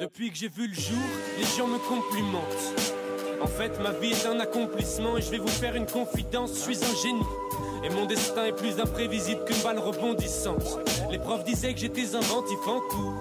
[0.00, 1.02] Depuis que j'ai vu le jour,
[1.38, 2.74] les gens me complimentent.
[3.42, 6.72] En fait, ma vie est un accomplissement et je vais vous faire une confidence, je
[6.72, 7.26] suis un génie.
[7.84, 10.78] Et mon destin est plus imprévisible qu'une balle rebondissante.
[11.10, 13.14] Les profs disaient que j'étais inventif en tout.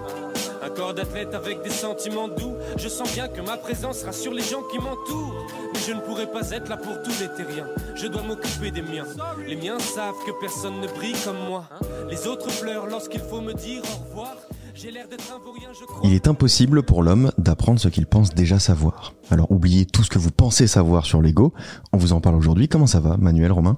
[0.61, 2.55] Un corps d'athlète avec des sentiments doux.
[2.77, 5.47] Je sens bien que ma présence rassure les gens qui m'entourent.
[5.73, 7.67] Mais je ne pourrai pas être là pour tous les terriens.
[7.95, 9.07] Je dois m'occuper des miens.
[9.45, 11.65] Les miens savent que personne ne brille comme moi.
[12.09, 14.35] Les autres pleurent lorsqu'il faut me dire au revoir.
[16.03, 19.13] Il est impossible pour l'homme d'apprendre ce qu'il pense déjà savoir.
[19.29, 21.53] Alors oubliez tout ce que vous pensez savoir sur l'ego.
[21.91, 22.67] On vous en parle aujourd'hui.
[22.67, 23.77] Comment ça va, Manuel, Romain?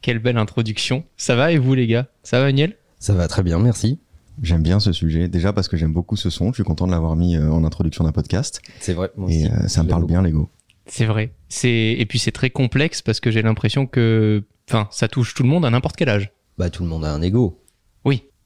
[0.00, 1.04] Quelle belle introduction.
[1.16, 2.06] Ça va et vous les gars?
[2.22, 4.00] Ça va Daniel Ça va très bien, merci.
[4.42, 6.48] J'aime bien ce sujet, déjà parce que j'aime beaucoup ce son.
[6.48, 8.62] Je suis content de l'avoir mis euh, en introduction d'un podcast.
[8.80, 9.10] C'est vrai.
[9.16, 9.52] Moi Et aussi.
[9.52, 10.48] euh, ça me parle bien, l'ego.
[10.86, 11.34] C'est vrai.
[11.48, 15.42] C'est et puis c'est très complexe parce que j'ai l'impression que enfin ça touche tout
[15.42, 16.32] le monde à n'importe quel âge.
[16.58, 17.61] Bah, tout le monde a un ego.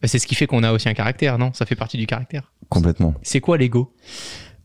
[0.03, 1.53] Bah, C'est ce qui fait qu'on a aussi un caractère, non?
[1.55, 2.53] Ça fait partie du caractère.
[2.69, 3.15] Complètement.
[3.23, 3.93] C'est quoi l'ego?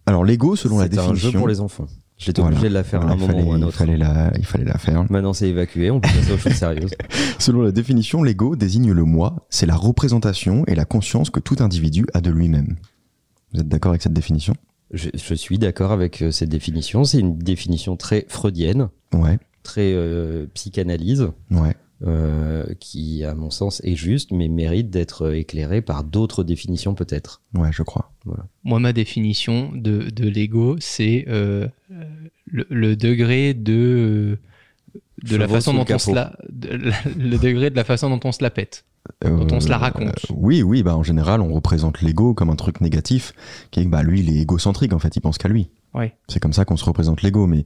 [0.05, 1.31] Alors l'ego, selon la C'est un définition...
[1.31, 1.87] jeu pour les enfants.
[2.17, 2.55] J'étais Voilà.
[2.55, 3.97] obligé de la faire Voilà, à un il moment fallait, ou à un il fallait
[3.97, 5.11] la, il fallait la faire.
[5.11, 5.89] Maintenant, c'est évacué.
[5.89, 6.91] On peut passer aux choses sérieuses.
[7.39, 9.47] Selon la définition, l'ego désigne le moi.
[9.49, 12.75] C'est la représentation et la conscience que tout individu a de lui-même.
[13.53, 14.53] Vous êtes d'accord avec cette définition?
[14.93, 17.05] Je, je suis d'accord avec euh, cette définition.
[17.05, 21.75] C'est une définition très freudienne, Ouais, très euh, psychanalyse, ouais.
[22.03, 27.41] Euh, qui, à mon sens, est juste, mais mérite d'être éclairée par d'autres définitions peut-être.
[27.55, 28.11] Ouais, je crois.
[28.63, 32.03] Moi, ma définition de, de l'ego, c'est euh, euh,
[32.45, 34.37] le, le degré de
[35.23, 38.09] de la façon dont le on se la, de la- le degré de la façon
[38.09, 38.85] dont on se la pète.
[39.25, 40.09] Dont on se la raconte.
[40.09, 43.33] Euh, oui, oui, bah en général, on représente l'ego comme un truc négatif,
[43.71, 45.69] qui est, bah lui, il est égocentrique, en fait, il pense qu'à lui.
[45.93, 46.13] Ouais.
[46.27, 47.65] C'est comme ça qu'on se représente l'ego, mais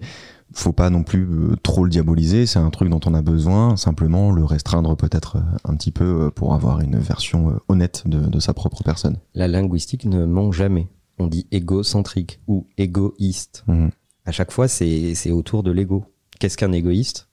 [0.54, 3.76] faut pas non plus euh, trop le diaboliser, c'est un truc dont on a besoin,
[3.78, 8.20] simplement le restreindre peut-être euh, un petit peu euh, pour avoir une version honnête de,
[8.20, 9.18] de sa propre personne.
[9.34, 10.88] La linguistique ne ment jamais.
[11.20, 13.64] On dit égocentrique ou égoïste.
[13.68, 13.90] Mhm.
[14.26, 16.06] À chaque fois, c'est c'est autour de l'ego.
[16.40, 17.28] Qu'est-ce qu'un égoïste?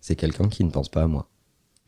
[0.00, 1.30] C'est quelqu'un qui ne pense pas à moi.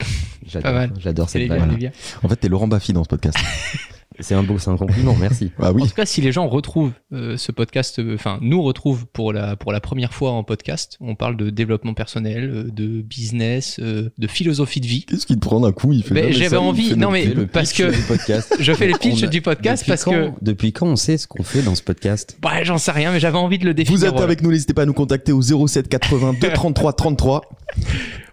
[0.47, 0.93] J'adore, mal.
[0.99, 1.71] j'adore C'est cette les- blague.
[1.71, 1.93] les biens.
[2.23, 3.37] En fait, t'es Laurent Baffy dans ce podcast.
[4.21, 5.51] C'est un beau, c'est un compliment, merci.
[5.59, 8.63] ah oui, En tout cas, si les gens retrouvent euh, ce podcast, euh, enfin nous
[8.63, 12.71] retrouvent pour la pour la première fois en podcast, on parle de développement personnel, euh,
[12.71, 15.05] de business, euh, de philosophie de vie.
[15.05, 15.93] qu'est-ce qui te prend d'un coup?
[15.93, 17.83] Il fait Ben, j'avais envie- fait non, le- mais parce pitch.
[17.87, 18.55] que- Du podcast.
[18.61, 21.17] Je fais le pitch a- du podcast depuis parce quand- que Depuis quand on sait
[21.19, 22.37] ce qu'on fait dans ce podcast?
[22.41, 23.99] Bah, j'en sais rien, mais j'avais envie de le définir.
[23.99, 24.25] Vous êtes voilà.
[24.25, 27.43] avec nous, n'hésitez pas à nous contacter au 07 82 33 33.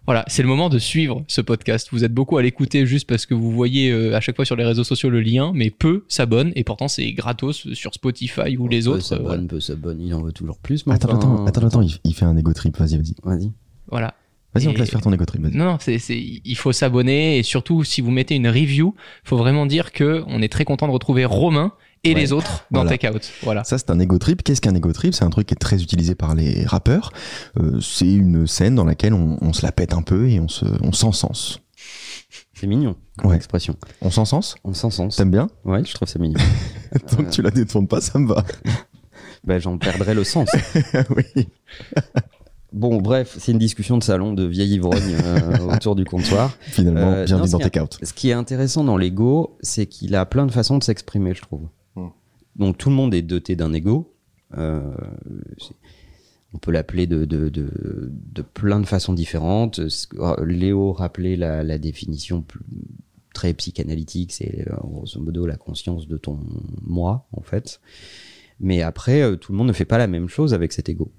[0.06, 1.88] Voilà, c'est le moment de suivre ce podcast.
[1.94, 4.58] Vous êtes beaucoup à l'écouter juste parce que vous voyez euh, à chaque fois sur
[4.58, 8.68] les réseaux sociaux le lien, mais peu s'abonnent et pourtant c'est gratos sur Spotify ou
[8.68, 8.98] les Peu autres.
[8.98, 9.44] euh, s'abonne, voilà.
[9.44, 10.86] peu s'abonne, il en veut toujours plus.
[10.86, 13.16] mais Attends, attends, attends, attends, il, il fait un ego trip, vas-y, vas-y.
[13.24, 13.52] Vas-y.
[13.90, 14.14] Voilà.
[14.54, 15.56] Vas-y, on te laisse faire ton ego trip, vas-y.
[15.56, 18.94] Non, non, c'est, c'est, il faut s'abonner et surtout si vous mettez une review,
[19.24, 21.72] faut vraiment dire que on est très content de retrouver Romain
[22.04, 22.20] et Ouais.
[22.20, 22.98] les autres dans Voilà.
[22.98, 23.32] Take Out.
[23.44, 23.64] Voilà.
[23.64, 24.44] Ça, c'est un ego trip.
[24.44, 25.14] Qu'est-ce qu'un ego trip?
[25.14, 27.12] C'est un truc qui est très utilisé par les rappeurs.
[27.60, 30.48] Euh, c'est une scène dans laquelle on, on se la pète un peu et on
[30.48, 31.60] se, on s'encense.
[32.54, 33.36] C'est mignon comme Ouais.
[33.38, 33.76] expression.
[34.02, 34.56] On s'encense?
[34.64, 35.16] On s'en sens.
[35.18, 35.50] T'aimes bien?
[35.66, 36.40] Ouais, je trouve ça mignon.
[37.08, 38.44] Tant que tu la détournes pas, ça me va.
[39.44, 40.50] bah, j'en perdrais le sens.
[41.16, 41.48] oui.
[42.72, 46.56] Bon, bref, c'est une discussion de salon de vieille ivrogne euh, autour du comptoir.
[46.62, 48.00] Finalement, Euh, dans Take Out.
[48.02, 51.42] Ce qui est intéressant dans l'ego, c'est qu'il a plein de façons de s'exprimer, je
[51.42, 51.68] trouve.
[52.56, 54.14] Donc tout le monde est doté d'un ego.
[54.58, 54.82] Euh,
[56.54, 57.26] on peut l'appeler de,
[58.54, 59.80] plein de façons différentes.
[59.80, 62.46] Euh, Léo rappelait la, définition
[63.34, 66.40] très psychanalytique, c'est euh, grosso modo la conscience de ton
[66.82, 67.82] moi, en fait.
[68.60, 71.12] Mais après, euh, tout le monde ne fait pas la même chose avec cet ego.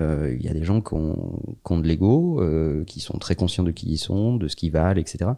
[0.00, 3.18] Euh, Il y a des gens qui ont, qui ont de l'ego, euh, qui sont
[3.18, 5.32] très conscients de qui ils sont, de ce qu'ils valent, etc.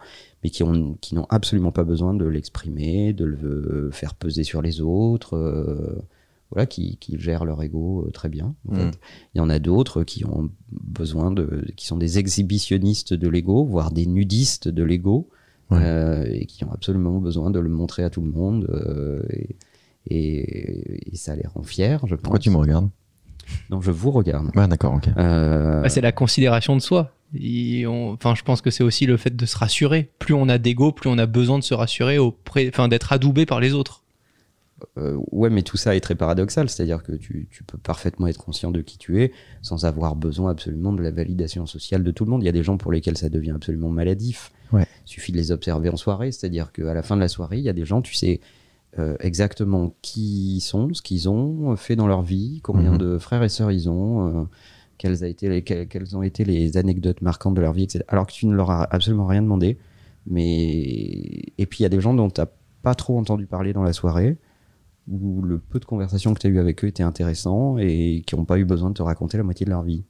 [0.45, 4.45] Mais qui ont, qui n'ont absolument pas besoin de l'exprimer, de le euh, faire peser
[4.45, 5.37] sur les autres,
[6.51, 8.55] voilà, qui, qui gèrent leur ego très bien.
[8.69, 8.77] en Mm.
[8.77, 8.99] fait.
[9.35, 13.65] Il y en a d'autres qui ont besoin de, qui sont des exhibitionnistes de l'ego,
[13.65, 15.29] voire des nudistes de l'ego,
[15.71, 15.79] Ouais.
[15.81, 18.67] euh, et qui ont absolument besoin de le montrer à tout le monde.
[18.71, 19.57] euh, et,
[20.11, 22.23] et, et ça les rend fiers, je pense.
[22.23, 22.91] Pourquoi tu me regardes?
[23.71, 24.51] Non, je vous regarde.
[24.57, 25.09] Ah, d'accord, ok.
[25.17, 27.13] Euh, Bah, c'est la considération de soi.
[27.35, 30.11] On- Enfin, je pense que c'est aussi le fait de se rassurer.
[30.19, 33.47] Plus on a d'ego, plus on a besoin de se rassurer auprès, enfin, d'être adoubé
[33.47, 34.01] par les autres.
[34.99, 38.37] euh, ouais, mais tout ça est très paradoxal, c'est-à-dire que tu, tu peux parfaitement être
[38.39, 39.31] conscient de qui tu es
[39.63, 42.43] sans avoir besoin absolument de la validation sociale de tout le monde.
[42.43, 44.51] Il y a des gens pour lesquels ça devient absolument maladif.
[44.73, 44.87] Ouais.
[45.07, 47.63] Il suffit de les observer en soirée, c'est-à-dire qu'à la fin de la soirée, il
[47.65, 48.41] y a des gens, tu sais
[48.99, 52.99] euh, exactement qui ils sont, ce qu'ils ont fait dans leur vie, combien Mhm.
[52.99, 54.45] de frères et sœurs ils ont, euh,
[54.99, 58.05] quelles, a été les- quelles, quelles ont été les anecdotes marquantes de leur vie, etc.
[58.09, 59.79] Alors que tu ne leur as absolument rien demandé.
[60.43, 61.43] Mais...
[61.59, 62.47] Et puis il y a des gens dont tu n'as
[62.83, 64.39] pas trop entendu parler dans la soirée,
[65.11, 68.37] où le peu de conversations que tu as eu avec eux étaient intéressants et qui
[68.37, 70.05] n'ont pas eu besoin de te raconter la moitié de leur vie.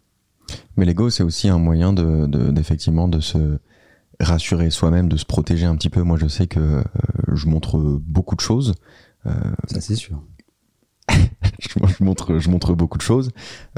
[0.77, 3.59] Mais l'ego, c'est aussi un moyen de, de- d'effectivement de se
[4.23, 6.03] rassurer soi-même, de se protéger un petit peu.
[6.03, 6.83] Moi, je sais que euh,
[7.35, 8.75] je montre beaucoup de choses.
[9.25, 10.23] Ça, c'est sûr.
[11.59, 13.31] je, je montre, je montre beaucoup de choses,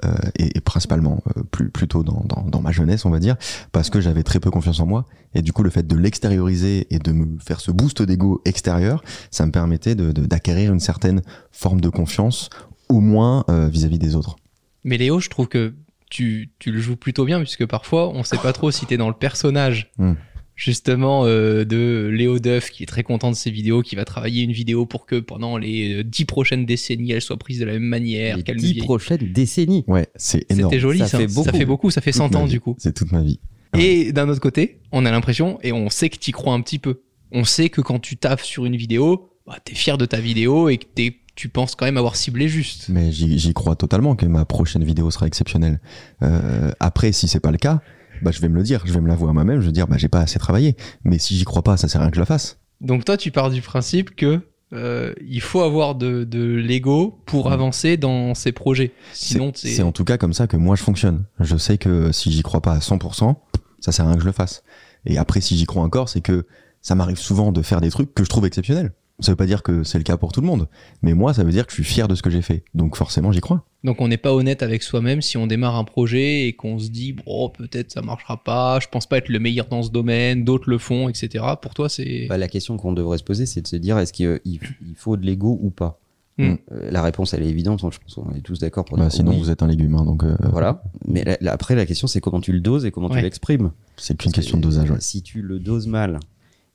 [0.05, 3.37] euh, et, et principalement euh, plus, plutôt dans, dans, dans ma jeunesse, on va dire,
[3.73, 5.07] parce que j'avais très peu confiance en moi.
[5.35, 9.03] Et du coup, le fait de l'extérioriser et de me faire ce boost d'ego extérieur,
[9.31, 12.51] ça me permettait de, de- d'acquérir une certaine forme de confiance,
[12.89, 14.37] au moins euh, vis-à-vis des autres.
[14.85, 15.75] Mais Léo, je trouve que
[16.11, 19.09] tu, tu le joues plutôt bien, puisque parfois, on sait pas trop si t'es dans
[19.09, 19.91] le personnage.
[19.99, 20.13] Hmm.
[20.57, 24.43] Justement, euh, de Léo Duff, qui est très content de ses vidéos, qui va travailler
[24.43, 27.73] une vidéo pour que pendant les euh, dix prochaines décennies, elle soit prise de la
[27.73, 29.85] même manière, Les dix prochaines décennies.
[29.89, 30.71] Ouais, c'est énorme.
[30.71, 31.19] C'était joli, Ça ça.
[31.19, 31.57] fait Ça beaucoup.
[31.57, 32.77] fait beaucoup, ça fait Toute 100 ma ans du coup.
[32.79, 33.41] C'est toute ma vie.
[33.77, 36.79] Et d'un autre côté, on a l'impression, et on sait que tu crois un petit
[36.79, 37.01] peu.
[37.33, 40.69] On sait que quand tu taffes sur une vidéo, bah, t'es fier de ta vidéo
[40.69, 42.89] et que t'es- tu penses quand même avoir ciblé juste.
[42.89, 45.81] Mais j'y, j'y crois totalement que ma prochaine vidéo sera exceptionnelle.
[46.23, 47.83] Euh, après, si c'est pas le cas,
[48.25, 49.87] bah, je vais me le dire, je vais me l'avouer à moi-même, je vais dire,
[49.87, 50.77] bah, j'ai pas assez travaillé.
[51.05, 52.59] Mais si j'y crois pas, ça sert à rien que je la fasse.
[52.81, 54.41] Donc toi, tu pars du principe que
[54.73, 57.53] euh, il faut avoir de, de l'ego pour Mm.
[57.53, 58.91] avancer dans ces projets.
[59.13, 61.25] Sinon, c'est, c'est c'est en tout cas comme ça que moi je fonctionne.
[61.39, 63.37] Je sais que si j'y crois pas à 100%,
[63.79, 64.65] ça sert à rien que je le fasse.
[65.07, 66.47] Et après, si j'y crois encore, c'est que
[66.83, 68.93] ça m'arrive souvent de faire des trucs que je trouve exceptionnels.
[69.21, 70.67] Ça veut pas dire que c'est le cas pour tout le monde.
[71.03, 72.65] Mais moi, ça veut dire que je suis fier de ce que j'ai fait.
[72.75, 73.65] Donc forcément, j'y crois.
[73.85, 76.89] Donc on n'est pas honnête avec soi-même si on démarre un projet et qu'on se
[76.89, 80.43] dit bon peut-être ça marchera pas, je pense pas être le meilleur dans ce domaine,
[80.45, 81.45] d'autres le font, etc.
[81.61, 84.13] Pour toi c'est Bah, la question qu'on devrait se poser, c'est de se dire est-ce
[84.13, 84.59] qu'il il-
[84.89, 86.01] il faut de l'ego ou pas?
[86.39, 86.55] Hmm.
[86.73, 87.79] Euh, La réponse, elle est évidente.
[87.93, 89.39] Je pense qu'on est tous d'accord pour Bah, dire sinon, oui.
[89.39, 89.95] vous êtes un légume.
[89.95, 90.83] hein, donc euh, Voilà.
[91.07, 93.19] Mais la- la- après, la question, c'est comment tu le doses et comment Ouais.
[93.19, 93.71] tu l'exprimes.
[93.97, 94.91] c'est qu'une question de que, dosage.
[94.91, 94.97] ouais.
[95.01, 96.19] Si tu le doses mal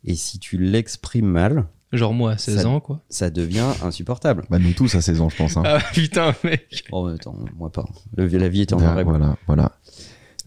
[0.04, 3.01] et si tu l'exprimes mal, genre moi à 16 Ça- ans quoi.
[3.10, 4.46] ça devient insupportable.
[4.50, 5.57] Bah, nous tous à 16 ans, je pense.
[5.57, 5.63] hein.
[5.66, 6.84] Ah putain mec.
[6.92, 7.86] Oh, attends, moi pas.
[8.16, 9.72] Le- la vie est en Ah, voilà, voilà.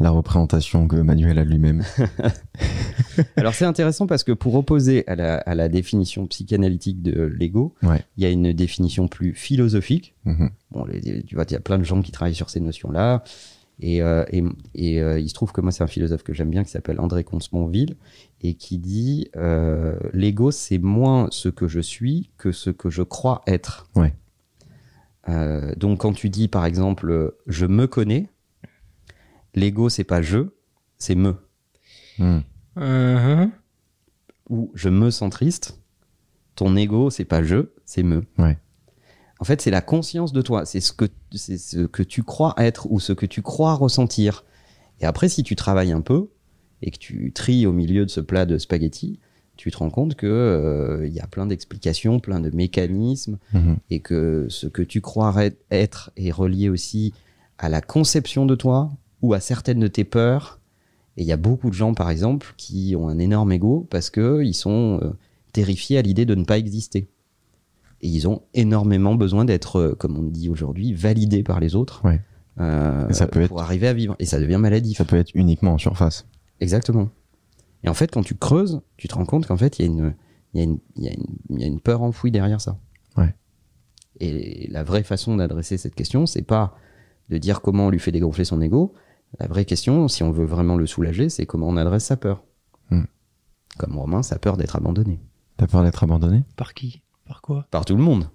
[0.01, 1.85] La représentation que Manuel a de lui-même.
[3.37, 7.75] Alors c'est intéressant parce que pour opposer à la, à la définition psychanalytique de l'ego,
[7.83, 8.03] Ouais.
[8.17, 10.15] il y a une définition plus philosophique.
[10.25, 10.51] Mhm.
[10.71, 13.23] Bon, les- tu vois, il y a plein de gens qui travaillent sur ces notions-là.
[13.83, 14.45] Et, euh, et,
[14.77, 17.01] et, euh, il se trouve que moi, c'est un philosophe que j'aime bien qui s'appelle
[17.01, 17.97] André Comte-Sponville
[18.41, 23.03] et qui dit euh, l'ego, c'est moins ce que je suis que ce que je
[23.03, 23.89] crois être.
[23.97, 24.15] Ouais.
[25.29, 28.29] Euh, donc, quand tu dis, par exemple, je me connais,
[29.57, 30.47] l'ego, c'est pas je,
[30.99, 31.35] c'est me.
[32.19, 32.41] Hmm.
[32.77, 33.51] Uh-huh.
[34.49, 35.81] Ou je me sens triste,
[36.55, 38.25] ton ego, c'est pas je, c'est me.
[38.39, 38.59] Ouais.
[39.43, 40.65] En fait, c'est la conscience de toi.
[40.65, 44.45] C'est ce que c'est ce que tu crois être ou ce que tu crois ressentir.
[45.01, 46.29] Et après, si tu travailles un peu
[46.81, 49.19] et que tu tries au milieu de ce plat de spaghettis,
[49.57, 53.79] tu te rends compte que euh, il y a plein d'explications, plein de mécanismes, Mhm.
[53.91, 55.35] et que ce que tu crois
[55.73, 57.13] être- est relié aussi
[57.59, 58.93] à la conception de toi
[59.23, 60.61] ou à certaines de tes peurs.
[61.17, 64.09] Et il y a beaucoup de gens, par exemple, qui ont un énorme ego parce
[64.09, 65.11] que ils sont euh,
[65.53, 67.09] terrifiés à l'idée de ne pas exister.
[68.03, 72.05] Et ils ont énormément besoin d'être, euh, comme on dit aujourd'hui, validés par les autres
[72.05, 72.21] Ouais.
[72.61, 74.17] euh, Et ça peut pour arriver à vivre.
[74.19, 74.99] Et ça devient maladif.
[74.99, 76.27] Ça peut être uniquement en surface.
[76.61, 77.09] Exactement.
[77.85, 79.93] Et en fait, quand tu creuses, tu te rends compte qu'en fait, il y, a
[79.93, 80.15] une-
[80.55, 80.63] y,
[81.07, 81.17] y,
[81.51, 82.79] y a peur enfouie derrière ça.
[83.17, 83.35] Ouais.
[84.21, 86.77] Et la vraie façon d'adresser cette question, c'est pas
[87.29, 88.95] de dire comment on lui fait dégonfler son ego.
[89.39, 92.45] La vraie question, si on veut vraiment le soulager, c'est comment on adresse sa peur.
[92.91, 93.05] Hmm.
[93.79, 95.19] Comme Romain, sa peur d'être abandonné.
[95.57, 96.45] T'as peur d'être abandonné?
[96.57, 97.03] Par qui?
[97.33, 98.29] Par quoi Par tout le monde.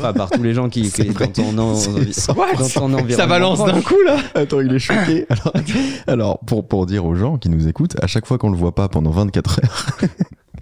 [0.00, 1.26] Pas par tous les gens qui, qui vrai.
[1.26, 3.14] dans ton, en- dans ton environnement.
[3.14, 5.26] Ça balance d'un coup là Attends, il est choqué.
[5.30, 5.52] Alors,
[6.06, 8.74] alors, pour, pour dire aux gens qui nous écoutent, à chaque fois qu'on le voit
[8.74, 9.96] pas pendant 24 heures,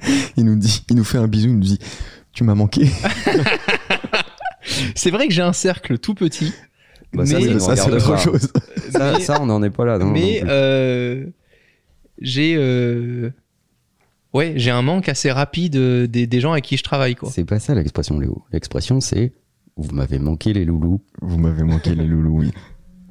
[0.37, 1.79] il nous dit, il nous fait un bisou, il nous dit,
[2.33, 2.91] tu m'as manqué.
[4.97, 6.53] C'est vrai que j'ai un cercle tout petit.
[7.13, 8.17] Bah, ça, mais ça, c'est autre pas.
[8.19, 8.53] chose.
[9.21, 9.99] Ça, on n'en est pas là.
[9.99, 11.25] non, mais euh,
[12.21, 13.31] j'ai euh,
[14.35, 17.31] ouais j'ai un manque assez rapide euh, des, des gens avec qui je travaille quoi.
[17.31, 18.43] C'est pas ça l'expression, Léo.
[18.53, 19.33] L'expression, c'est
[19.77, 21.01] vous m'avez manqué les loulous.
[21.23, 22.51] Vous m'avez manqué les loulous, oui.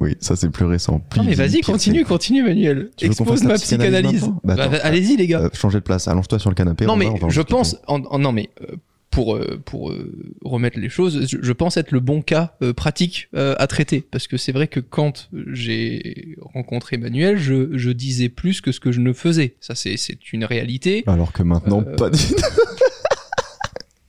[0.00, 1.00] Oui, ça c'est plus récent.
[1.00, 2.90] Plus Non mais vas-y continue continue Manuel.
[2.96, 4.70] Tu Expose ma psychanalyse Bah, Bah.
[4.84, 5.40] Allez-y les gars.
[5.40, 6.86] Euh, changer de place, allonge-toi sur le canapé.
[6.86, 8.76] non mais va je pense en, en- non mais euh,
[9.10, 10.12] pour euh, pour euh,
[10.44, 14.00] remettre les choses, je, je pense être le bon cas euh, pratique euh, à traiter
[14.02, 18.80] parce que c'est vrai que quand j'ai rencontré Manuel, je, je disais plus que ce
[18.80, 19.56] que je ne faisais.
[19.60, 21.04] Ça c'est c'est une réalité.
[21.06, 22.34] Alors que maintenant, Euh, pas du tout.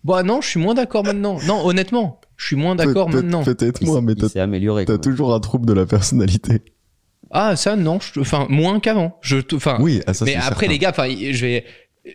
[0.03, 1.37] Bah non, je suis moins d'accord maintenant.
[1.45, 3.43] Non, honnêtement, je suis moins d'accord maintenant.
[3.43, 4.85] Peut-être moi, mais t'as amélioré.
[4.85, 6.61] t'as toujours un trouble de la personnalité.
[7.31, 9.17] Ah ça non, je- enfin moins qu'avant.
[9.21, 10.67] Je te- enfin Oui, ah, ça mais après certain.
[10.67, 11.65] les gars, enfin je vais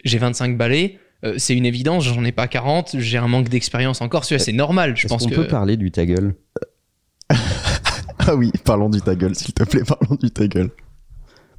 [0.03, 4.01] j'ai 25 balais, euh, c'est une évidence, j'en ai pas 40, j'ai un manque d'expérience
[4.01, 5.35] encore, celui-là, c'est normal, je pense qu'on que...
[5.35, 6.35] peut parler du ta gueule
[8.27, 10.71] Ah oui, parlons du ta gueule, s'il te plaît, parlons du ta gueule.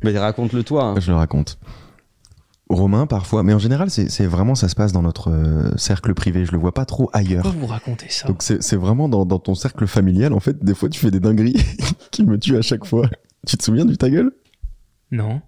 [0.04, 0.84] Mais raconte-le toi.
[0.84, 1.00] hein.
[1.00, 1.60] Je le raconte.
[2.70, 6.46] Romain, parfois, mais en général, c'est vraiment, ça se passe dans notre euh, cercle privé.
[6.46, 7.44] Je le vois pas trop ailleurs.
[7.44, 10.64] Pourquoi vous racontez ça Donc c'est c'est vraiment dans, dans ton cercle familial, en fait,
[10.64, 11.56] des fois tu fais des dingueries
[12.12, 13.08] qui me tuent à chaque fois.
[13.46, 14.32] Tu te souviens du ta gueule
[15.12, 15.42] Non.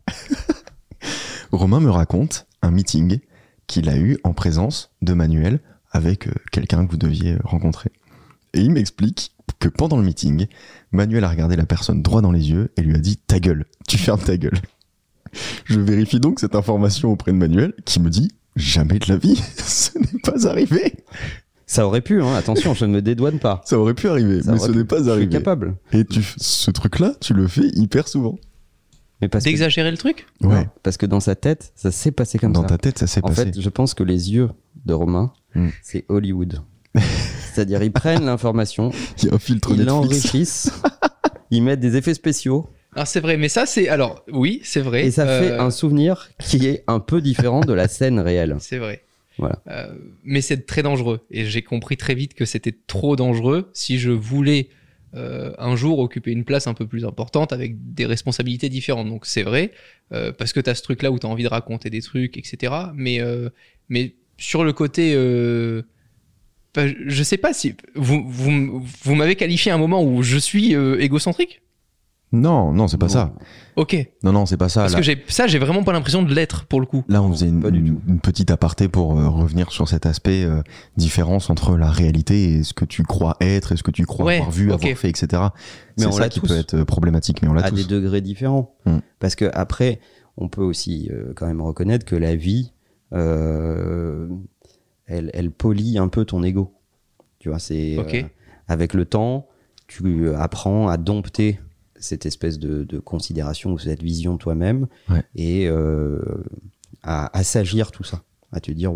[1.52, 3.20] Romain me raconte un meeting
[3.68, 5.60] qu'il a eu en présence de Manuel
[5.92, 7.92] avec euh, quelqu'un que vous deviez rencontrer.
[8.54, 10.48] Et il m'explique que pendant le meeting,
[10.92, 13.66] Manuel a regardé la personne droit dans les yeux et lui a dit ta gueule,
[13.88, 14.60] tu fermes ta gueule.
[15.66, 19.36] Je vérifie donc cette information auprès de Manuel qui me dit jamais de la vie,
[19.58, 20.96] ce n'est pas arrivé.
[21.66, 22.34] Ça aurait pu, hein.
[22.36, 23.62] attention, je ne me dédouane pas.
[23.66, 25.30] Ça aurait pu arriver, Ça mais ce n'est pas Je suis arrivé.
[25.30, 25.76] capable.
[25.92, 28.40] Et tu, ce truc-là, tu le fais hyper souvent.
[29.22, 30.50] Mais parce que, D'exagérer le truc Ouais.
[30.50, 32.68] Non, parce que dans sa tête, ça s'est passé comme Dans ça.
[32.70, 33.46] ta tête, ça s'est En passé.
[33.46, 34.50] fait, je pense que les yeux
[34.86, 35.70] de Romain, Hmm.
[35.82, 36.62] c'est Hollywood.
[37.54, 38.92] C'est-à-dire, ils prennent l'information,
[39.24, 39.30] Il
[39.72, 40.72] ils l'enrichissent,
[41.52, 43.88] ils mettent des effets spéciaux, Alors c'est vrai, mais ça c'est...
[43.90, 45.06] Alors oui, c'est vrai.
[45.08, 48.58] et ça fait euh, un souvenir qui est un peu différent de la scène réelle.
[48.60, 49.04] C'est vrai.
[49.40, 49.62] Voilà.
[49.68, 49.94] Euh,
[50.24, 51.20] mais c'est très dangereux.
[51.30, 54.70] Et j'ai compris très vite que c'était trop dangereux si je voulais
[55.18, 59.10] euh, un jour occuper une place un peu plus importante avec des responsabilités différentes.
[59.10, 59.72] Donc c'est vrai,
[60.14, 62.38] euh, parce que tu as ce truc-là où tu as envie de raconter des trucs,
[62.38, 62.74] etc.
[62.94, 63.50] Mais, euh,
[63.90, 65.14] mais sur le côté...
[66.76, 67.74] Je sais pas si...
[67.96, 71.62] Vous, vous, vous m'avez qualifié à un moment où je suis égocentrique?
[72.34, 73.34] Non, non, c'est pas ça.
[73.78, 73.96] Ok.
[74.22, 74.82] Non, non, c'est pas ça.
[74.82, 77.06] Parce Là, que j'ai ça, j'ai vraiment pas l'impression de l'être pour le coup.
[77.08, 78.02] là, on faisait une, Pas du une- tout.
[78.08, 80.62] une petite aparté pour euh, revenir sur cet aspect euh,
[80.98, 84.26] différence entre la réalité et ce que tu crois être, et ce que tu crois
[84.26, 85.28] Ouais, avoir vu, avoir fait, etc.
[85.98, 86.48] Mais C'est on ça l'a qui tous.
[86.48, 87.76] peut être euh, problématique, mais on l'a à tous.
[87.76, 88.76] des degrés différents.
[88.86, 88.98] Hmm.
[89.20, 90.02] Parce que après,
[90.36, 92.74] on peut aussi euh, quand même reconnaître que la vie,
[93.14, 94.28] euh,
[95.06, 96.74] elle, elle polie un peu ton ego.
[97.40, 98.16] Tu vois, c'est Ok.
[98.16, 98.24] euh,
[98.68, 99.48] avec le temps,
[99.88, 101.60] tu apprends à dompter
[102.00, 105.24] cette espèce de, de considération ou cette vision de toi-même Ouais.
[105.36, 106.20] et euh,
[107.04, 108.94] à assagir tout ça, à te dire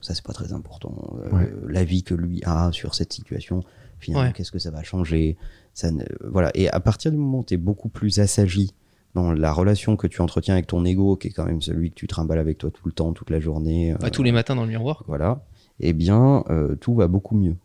[0.00, 1.16] ça c'est pas très important.
[1.24, 1.52] Euh, Ouais.
[1.68, 3.62] La vie que lui a sur cette situation,
[3.98, 4.32] finalement, Ouais.
[4.34, 5.36] qu'est-ce que ça va changer
[5.74, 6.50] ça ne- Voilà.
[6.54, 8.72] Et à partir du moment où tu es beaucoup plus assagi
[9.14, 11.94] dans la relation que tu entretiens avec ton ego, qui est quand même celui que
[11.94, 14.62] tu trimbales avec toi tout le temps, toute la journée, euh, tous les matins dans
[14.62, 14.98] le miroir.
[14.98, 15.04] quoi.
[15.08, 15.44] voilà,
[15.80, 17.56] eh bien, euh, tout va beaucoup mieux.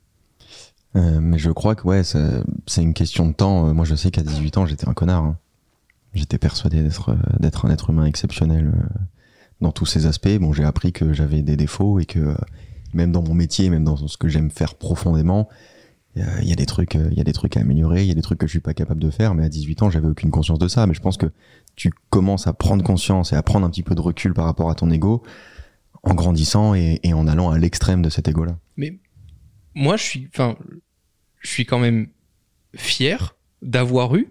[0.96, 3.68] Euh, mais je crois que ouais, c'est une question de temps.
[3.68, 5.24] Euh, Moi, je sais qu'à 18 ans, j'étais un connard.
[5.24, 5.38] hein.
[6.14, 8.74] J'étais persuadé d'être euh, d'être un être humain exceptionnel
[9.62, 10.38] dans tous ces aspects.
[10.40, 12.36] Bon, j'ai appris que j'avais des défauts et que
[12.94, 15.48] même dans mon métier, même dans ce que j'aime faire profondément,
[16.18, 18.02] il y a des trucs, il y a des trucs à améliorer.
[18.02, 19.34] Il y a des trucs que je suis pas capable de faire.
[19.34, 20.86] Mais à 18 ans, j'avais aucune conscience de ça.
[20.88, 21.28] Mais je pense que
[21.78, 24.70] tu commences à prendre conscience et à prendre un petit peu de recul par rapport
[24.70, 25.24] à ton ego
[26.04, 28.58] en grandissant et, et en allant à l'extrême de cet ego-là.
[29.76, 30.58] Moi, je suis, enfin,
[31.42, 32.08] je suis quand même
[32.76, 34.28] fier d'avoir eu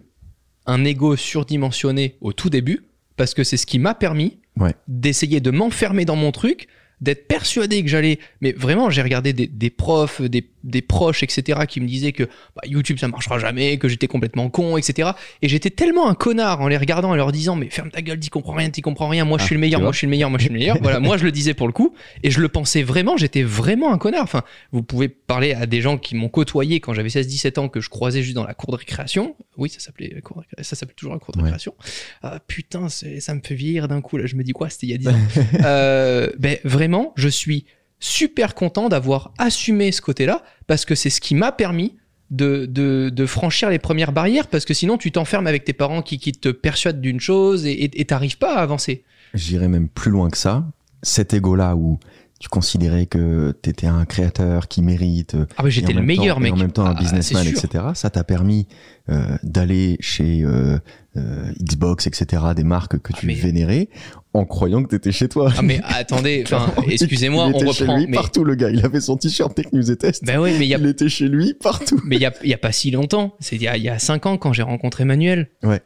[0.66, 2.84] un ego surdimensionné au tout début,
[3.16, 4.74] parce que c'est ce qui m'a permis Ouais.
[4.88, 6.68] d'essayer de m'enfermer dans mon truc,
[7.00, 8.18] d'être persuadé que j'allais.
[8.40, 12.24] Mais vraiment, j'ai regardé des, des profs, des, des proches, etc., qui me disaient que
[12.24, 15.10] bah, YouTube ça marchera jamais, que j'étais complètement con, etc.
[15.42, 18.18] Et j'étais tellement un connard en les regardant et leur disant mais ferme ta gueule,
[18.20, 19.24] t'y comprends rien, t'y comprends rien.
[19.24, 20.58] Moi je Ah, suis le meilleur, moi je suis le meilleur, moi je suis le
[20.58, 20.76] meilleur.
[20.82, 23.16] voilà, moi je le disais pour le coup et je le pensais vraiment.
[23.16, 24.22] J'étais vraiment un connard.
[24.24, 24.42] Enfin,
[24.72, 27.88] vous pouvez parler à des gens qui m'ont côtoyé quand j'avais 16-17 ans que je
[27.88, 29.36] croisais juste dans la cour de récréation.
[29.56, 30.68] Oui, ça s'appelait la cour de récréation.
[30.68, 31.44] Ça s'appelle toujours la cour de Ouais.
[31.44, 31.74] récréation.
[32.22, 34.16] Ah, putain, ça me fait vieillir d'un coup.
[34.18, 35.12] Là, je me dis quoi C'était il y a 10 ans.
[35.64, 37.66] Euh, ben vraiment, je suis
[37.98, 41.96] super content d'avoir assumé ce côté-là parce que c'est ce qui m'a permis
[42.30, 46.18] de, de, franchir les premières barrières parce que sinon tu t'enfermes avec tes parents qui,
[46.18, 49.04] te persuadent d'une chose et t'arrives pas à avancer.
[49.34, 50.64] J'irais même plus loin que ça.
[51.02, 51.98] Cet ego-là où
[52.40, 55.34] tu considérais que t'étais un créateur qui mérite.
[55.34, 56.50] euh, Ah bah j'étais le meilleur temps- mec.
[56.50, 57.84] Et en même temps un Ah, businessman, etc.
[57.94, 58.66] Ça t'a permis
[59.10, 60.78] euh, d'aller chez euh,
[61.18, 62.42] euh, Xbox, etc.
[62.56, 63.88] Des marques que tu mais- vénérais
[64.32, 65.52] en croyant que t'étais chez toi.
[65.54, 66.44] Ah mais attendez,
[66.88, 67.98] excusez-moi, il on était chez reprend.
[67.98, 68.70] lui Mais partout le gars.
[68.70, 70.24] Il avait son t-shirt Tech News et Test.
[70.24, 72.00] ben ouais, mais il y a Il était chez lui partout.
[72.06, 73.88] Mais il y a, il y a pas si longtemps, c'est il y a, y
[73.90, 75.50] a cinq ans quand j'ai rencontré Manuel.
[75.62, 75.82] Ouais.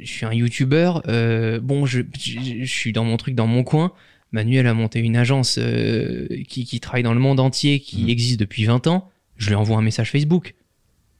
[0.00, 1.02] Je suis un youtubeur.
[1.08, 3.92] euh, bon, je, je, je suis dans mon truc, dans mon coin.
[4.34, 8.08] Manuel a monté une agence euh, qui, qui travaille dans le monde entier, qui Mhm.
[8.08, 9.08] existe depuis 20 ans.
[9.36, 10.54] Je lui envoie un message Facebook.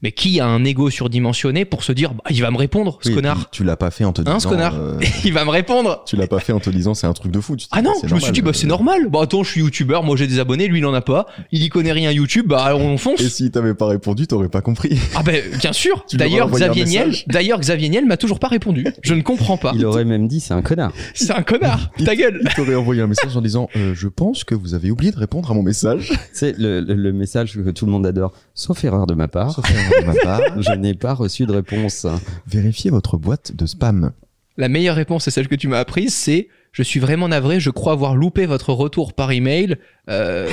[0.01, 3.09] Mais qui a un ego surdimensionné pour se dire, bah, il va me répondre, ce
[3.09, 3.49] Oui, connard.
[3.49, 4.35] Tu l'as pas fait en te disant.
[4.35, 6.03] Hein, ce connard euh, il va me répondre.
[6.05, 7.55] tu l'as pas fait en te disant c'est un truc de fou.
[7.55, 9.07] Tu Ah non, c'est je me suis dit, bah, c'est normal.
[9.09, 11.25] Bah, attends, je suis youtubeur, moi j'ai des abonnés, lui il en a pas.
[11.51, 13.21] Il y connaît rien YouTube, bah, on fonce.
[13.21, 14.99] Et si t'avais pas répondu, t'aurais pas compris.
[15.15, 16.05] Ah ben bien sûr.
[16.13, 18.85] D'ailleurs Xavier Niel, d'ailleurs Xavier Niel m'a toujours pas répondu.
[19.01, 19.71] Je ne comprends pas.
[19.75, 20.91] Il aurait même dit c'est un connard.
[21.13, 21.89] C'est un connard.
[22.03, 22.41] Ta gueule.
[22.43, 25.17] Il t'aurait envoyé un message en disant euh, Je pense que vous avez oublié de
[25.17, 26.11] répondre à mon message.
[26.33, 29.51] C'est le, le- le message que tout le monde adore, sauf erreur de ma part.
[29.53, 30.41] Sauf erreur de ma part.
[30.61, 32.05] Je n'ai pas reçu de réponse.
[32.47, 34.11] Vérifiez votre boîte de spam.
[34.57, 37.69] La meilleure réponse, c'est celle que tu m'as apprise, c'est je suis vraiment navré, je
[37.69, 39.77] crois avoir loupé votre retour par email.
[40.09, 40.49] Euh,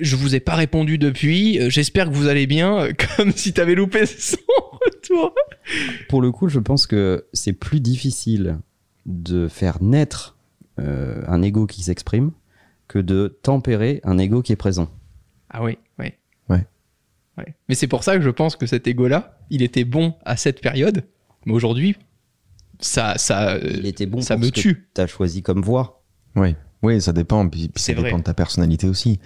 [0.00, 1.60] je vous ai pas répondu depuis.
[1.60, 2.88] Euh, J'espère que vous allez bien.
[3.16, 4.38] Comme si t'avais loupé son
[4.86, 5.34] retour.
[6.08, 8.58] Pour le coup, je pense que c'est plus difficile
[9.04, 10.38] de faire naître
[10.78, 12.30] euh, un ego qui s'exprime
[12.88, 14.88] que de tempérer un ego qui est présent.
[15.50, 16.14] Ah oui, oui.
[17.38, 17.54] Ouais.
[17.68, 20.60] Mais c'est pour ça que je pense que cet ego-là, il était bon à cette
[20.60, 21.04] période,
[21.44, 21.96] mais aujourd'hui,
[22.80, 24.88] ça, ça, euh, Il était bon ça me ce que tue.
[24.94, 26.02] tu as choisi comme voie.
[26.34, 27.48] Oui, oui, ça dépend.
[27.48, 28.04] Puis, puis ça vrai.
[28.04, 29.18] dépend de ta personnalité aussi.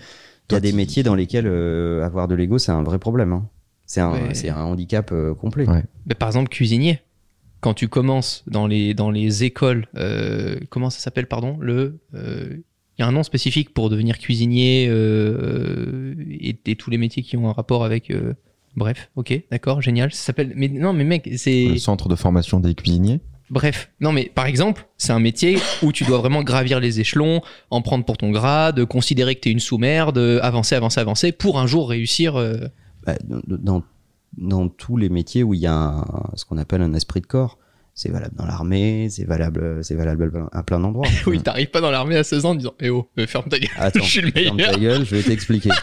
[0.48, 3.32] Il y a des métiers dans lesquels euh, avoir de l'ego, c'est un vrai problème.
[3.32, 3.48] hein.
[3.86, 4.34] C'est un, Ouais.
[4.34, 5.68] c'est un handicap euh, complet.
[5.68, 5.84] Ouais.
[6.06, 7.00] Mais par exemple, cuisinier.
[7.60, 11.58] Quand tu commences dans les, dans les écoles, euh, comment ça s'appelle, pardon?
[11.60, 12.56] Le, euh,
[13.00, 17.22] il y a un nom spécifique pour devenir cuisinier euh, et, et tous les métiers
[17.22, 18.10] qui ont un rapport avec.
[18.10, 18.34] euh,
[18.76, 20.12] bref, ok, d'accord, génial.
[20.12, 20.52] Ça s'appelle.
[20.54, 21.64] Mais non, mais mec, c'est.
[21.68, 23.20] Le centre de formation des cuisiniers.
[23.50, 27.40] Bref, non mais par exemple, c'est un métier où tu dois vraiment gravir les échelons,
[27.70, 31.66] en prendre pour ton grade, considérer que t'es une sous-merde, avancer, avancer, avancer, pour un
[31.66, 32.36] jour réussir.
[32.36, 32.58] euh,
[33.04, 33.82] Bah, dans, dans-
[34.38, 36.04] dans tous les métiers où il y a un-
[36.36, 37.58] ce qu'on appelle un esprit de corps,
[37.94, 41.06] c'est valable dans l'armée, c'est valable, c'est valable à plein d'endroits.
[41.26, 43.58] Oui, t'arrives pas dans l'armée à 16 ans en disant Eh oh, euh, ferme ta
[43.58, 44.72] gueule, Attends, je suis le ferme meilleur.
[44.72, 45.70] ta gueule, je vais t'expliquer.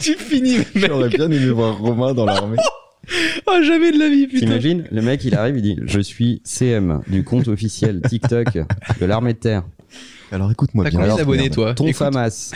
[0.00, 0.86] Tu finis, mec.
[0.88, 2.56] J'aurais bien aimé voir Romain dans l'armée.
[3.46, 4.46] Oh, jamais de la vie, putain.
[4.46, 8.58] T'imagines Le mec, il arrive, il dit Je suis CM du compte officiel TikTok
[9.00, 9.64] de l'armée de terre.
[10.32, 11.00] Alors écoute-moi T'as bien.
[11.00, 12.52] combien d'abonnés, toi Ton Écoute, FAMAS.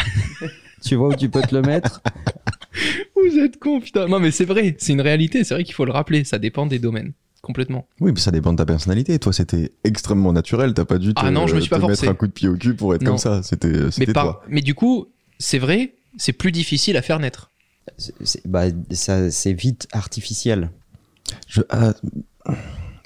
[0.85, 2.03] tu vois où tu peux te le mettre
[3.17, 4.07] Vous êtes con, putain.
[4.07, 6.67] Non, mais c'est vrai, c'est une réalité, c'est vrai qu'il faut le rappeler, ça dépend
[6.67, 7.13] des domaines.
[7.45, 7.87] Complètement.
[8.01, 9.19] Oui, mais ça dépend de ta personnalité.
[9.19, 10.73] Toi, c'était extrêmement naturel.
[10.75, 12.09] T'as pas dû te, Ah non, je me suis te pas mettre forcé.
[12.09, 13.13] un coup de pied au cul pour être Non.
[13.13, 13.43] comme ça.
[13.43, 14.43] C'était Mais, c'était par- toi.
[14.49, 15.07] mais du coup,
[15.39, 17.51] c'est vrai, c'est plus difficile à faire naître.
[17.99, 20.71] C'est- bah, ça, c'est vite artificiel.
[21.47, 21.93] Je, ah,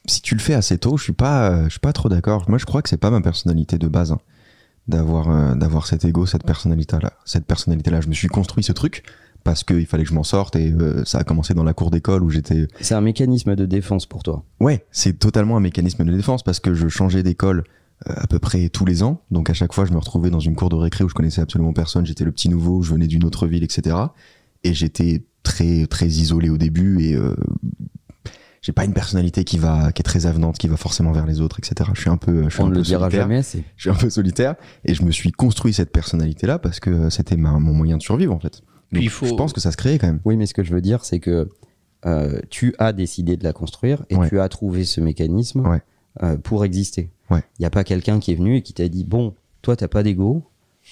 [0.07, 2.49] si tu le fais assez tôt, je suis pas, euh, je suis pas trop d'accord.
[2.49, 4.21] Moi, je crois que c'est pas ma personnalité de base hein,
[4.87, 7.13] d'avoir, euh, d'avoir cet ego, cette personnalité-là.
[7.25, 9.03] Cette personnalité-là, je me suis construit ce truc
[9.45, 11.91] parce qu'il fallait que je m'en sorte et euh, ça a commencé dans la cour
[11.91, 12.69] d'école où j'étais.
[12.81, 14.45] C'est un mécanisme de défense pour toi.
[14.61, 17.65] Ouais, c'est totalement un mécanisme de défense parce que je changeais d'école
[18.09, 19.23] euh, à peu près tous les ans.
[19.31, 21.41] Donc à chaque fois, je me retrouvais dans une cour de récré où je connaissais
[21.41, 22.05] absolument personne.
[22.05, 23.97] J'étais le petit nouveau, je venais d'une autre ville, etc.
[24.65, 27.35] Et j'étais très très isolé au début et euh,
[28.61, 31.41] j'ai pas une personnalité qui va qui est très avenante, qui va forcément vers les
[31.41, 31.91] autres, etc.
[31.95, 33.23] Je suis un peu, je suis On un ne peu le dira solitaire.
[33.23, 33.43] jamais.
[33.77, 37.37] Je suis un peu solitaire et je me suis construit cette personnalité-là parce que c'était
[37.37, 38.63] mon moyen de survivre en fait.
[38.93, 40.21] Puis il faut- Je pense que ça se crée quand même.
[40.25, 41.49] Oui, mais ce que je veux dire, c'est que
[42.07, 44.29] euh, tu as décidé de la construire et Ouais.
[44.29, 45.83] tu as trouvé ce mécanisme Ouais.
[46.23, 47.11] euh, pour exister.
[47.31, 47.43] Il Ouais.
[47.61, 50.03] n'y a pas quelqu'un qui est venu et qui t'a dit Bon, toi, t'as pas
[50.03, 50.43] d'ego.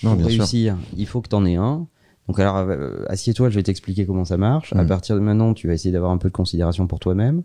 [0.02, 0.38] Non, Pour bien sûr.
[0.40, 1.86] réussir, il faut que t'en aies un.
[2.28, 4.72] Donc, alors, euh, assieds-toi, je vais t'expliquer comment ça marche.
[4.74, 4.86] À Mm.
[4.88, 7.42] partir de maintenant, tu vas essayer d'avoir un peu de considération pour toi-même.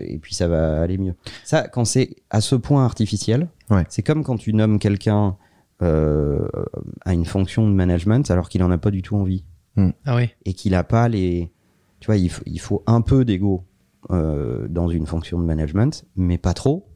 [0.00, 1.14] et puis, ça va aller mieux.
[1.44, 3.48] Ça, quand c'est à ce point artificiel,
[3.90, 5.36] c'est comme quand tu nommes quelqu'un
[5.82, 6.46] euh,
[7.04, 9.44] à une fonction de management alors qu'il en a pas du tout envie
[10.06, 10.28] Ah oui.
[10.44, 11.50] et qu'il a pas les.
[12.00, 13.64] Tu vois, il faut, il faut un peu d'ego
[14.10, 16.88] euh, dans une fonction de management, mais pas trop,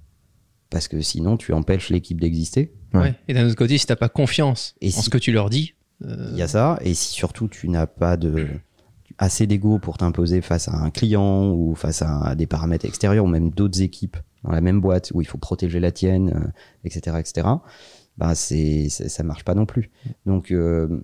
[0.71, 2.73] parce que sinon tu empêches l'équipe d'exister.
[2.95, 3.01] Ouais.
[3.01, 3.15] Ouais.
[3.29, 5.49] Et d'un autre côté, si t'as pas confiance Et en si- ce que tu leur
[5.51, 8.49] dis, euh, Il y a ça, et si surtout tu n'as pas de
[9.19, 13.29] assez d'ego pour t'imposer face à un client ou face à des paramètres extérieurs ou
[13.29, 16.51] même d'autres équipes dans la même boîte où il faut protéger la tienne, euh,
[16.85, 17.47] etc., etc.
[18.19, 19.91] Bah c'est ça marche pas non plus.
[20.27, 21.01] Donc euh,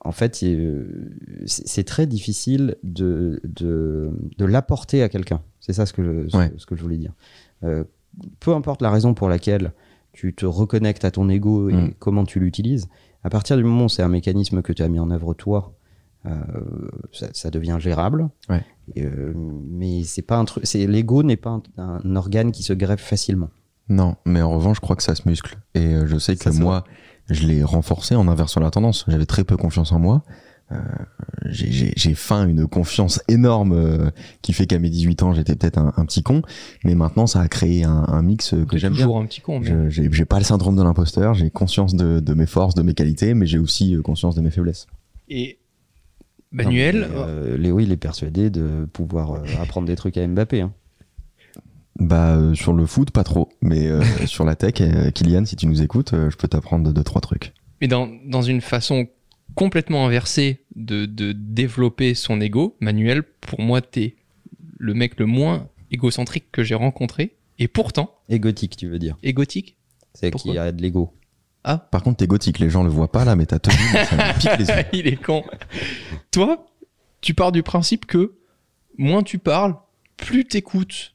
[0.00, 1.10] en fait, euh,
[1.46, 5.40] c'est très difficile de, de, de l'apporter à quelqu'un.
[5.60, 6.52] C'est ça ce que, je, ce, Ouais.
[6.56, 7.12] ce que je voulais dire.
[7.64, 7.84] Euh,
[8.40, 9.72] peu importe la raison pour laquelle
[10.12, 11.94] tu te reconnectes à ton ego et Mm.
[11.98, 12.88] comment tu l'utilises,
[13.22, 15.74] à partir du moment où c'est un mécanisme que tu as mis en œuvre toi,
[16.26, 16.32] euh,
[17.12, 18.28] ça, ça devient gérable.
[18.48, 18.64] Ouais.
[18.98, 20.64] Euh, mais c'est pas un truc.
[20.74, 21.62] L'ego n'est pas un,
[22.04, 23.50] un organe qui se greffe facilement.
[23.88, 25.58] Non, mais en revanche, je crois que ça se muscle.
[25.74, 26.84] Et euh, je sais que Ça, moi,
[27.30, 29.04] je l'ai renforcé en inversant la tendance.
[29.08, 30.22] J'avais très peu confiance en moi.
[30.70, 30.76] Euh,
[31.46, 34.10] j'ai- faim une confiance énorme euh,
[34.42, 36.42] qui fait qu'à mes 18 ans, j'étais peut-être un, un petit con.
[36.84, 39.04] Mais maintenant, ça a créé un, un mix que j'aime bien.
[39.04, 39.60] toujours un petit con.
[39.60, 39.90] Mais...
[39.90, 41.32] Je- J'ai pas le syndrome de l'imposteur.
[41.32, 44.50] J'ai conscience de, de mes forces, de mes qualités, mais j'ai aussi conscience de mes
[44.50, 44.86] faiblesses.
[45.30, 45.58] Et
[46.50, 50.26] Manuel, Non, mais, euh, Léo, il est persuadé de pouvoir euh, apprendre des trucs à
[50.26, 50.60] Mbappé.
[50.62, 50.72] hein.
[51.98, 55.56] Bah euh, sur le foot pas trop, mais euh, sur la tech, euh, Kylian, si
[55.56, 57.52] tu nous écoutes, euh, je peux t'apprendre deux, trois trucs.
[57.80, 59.08] mais dans, dans une façon
[59.54, 64.14] complètement inversée de, de développer son ego, Manuel, pour moi, t'es
[64.78, 67.34] le mec le moins égocentrique que j'ai rencontré.
[67.58, 69.16] Et pourtant, Égotique, tu veux dire.
[69.24, 69.76] égotique.
[70.14, 71.12] C'est y a de l'ego.
[71.64, 74.04] Ah, Par contre, t'es gothique, les gens le voient pas là, mais t'as tenu, mais
[74.04, 74.84] ça me pique les yeux.
[74.92, 75.42] il est con.
[76.30, 76.66] Toi,
[77.20, 78.34] tu pars du principe que
[78.96, 79.74] moins tu parles,
[80.16, 81.14] plus t'écoutes,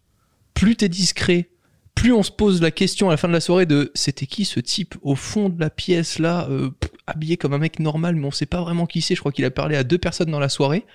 [0.53, 1.49] plus t'es discret,
[1.95, 4.45] plus on se pose la question à la fin de la soirée de c'était qui
[4.45, 6.71] ce type au fond de la pièce là, euh,
[7.07, 9.15] habillé comme un mec normal, mais on sait pas vraiment qui c'est.
[9.15, 10.85] Je crois qu'il a parlé à deux personnes dans la soirée.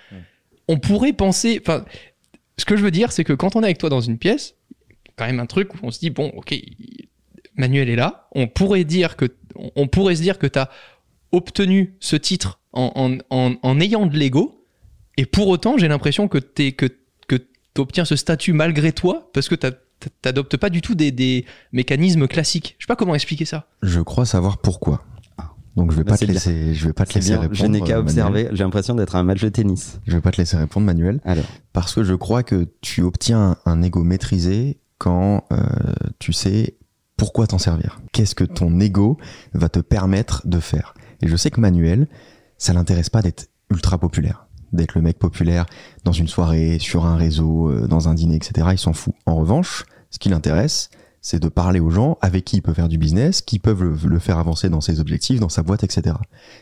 [0.66, 1.84] On pourrait penser, enfin,
[2.56, 4.56] ce que je veux dire, c'est que quand on est avec toi dans une pièce,
[5.16, 6.54] quand même un truc où on se dit bon, ok,
[7.56, 8.28] Manuel est là.
[8.34, 10.68] On pourrait dire que, on pourrait se dire que t'as
[11.32, 14.64] obtenu ce titre en, en, en, en ayant de l'ego,
[15.16, 16.86] et pour autant, j'ai l'impression que t'es que
[17.68, 19.72] que t'obtiens ce statut malgré toi parce que t'as-
[20.22, 22.76] t'adoptes pas du tout des, des mécanismes classiques.
[22.78, 23.66] Je sais pas comment expliquer ça.
[23.83, 25.04] Je crois savoir pourquoi.
[25.76, 26.35] Donc je vais Bah, pas te bien.
[26.35, 27.57] laisser, je vais pas te laisser bien, répondre.
[27.61, 28.42] je n'ai qu'à euh, observer.
[28.42, 28.57] Manuel.
[28.57, 30.00] J'ai l'impression d'être à un match de tennis.
[30.09, 33.57] Je vais pas te laisser répondre, Manuel, Alors, parce que je crois que tu obtiens
[33.64, 35.61] un ego maîtrisé quand euh,
[36.18, 36.76] tu sais
[37.16, 38.00] pourquoi t'en servir.
[38.12, 39.18] Qu'est-ce que ton ego
[39.54, 40.94] va te permettre de faire?
[41.22, 42.09] Et je sais que Manuel,
[42.57, 45.66] ça l'intéresse pas d'être ultra populaire, d'être le mec populaire
[46.04, 48.68] dans une soirée, sur un réseau, euh, dans un dîner, etc.
[48.72, 49.14] Il s'en fout.
[49.26, 52.88] En revanche, ce qui l'intéresse, c'est de parler aux gens avec qui il peut faire
[52.88, 56.16] du business, qui peuvent le, le faire avancer dans ses objectifs, dans sa boîte, etc.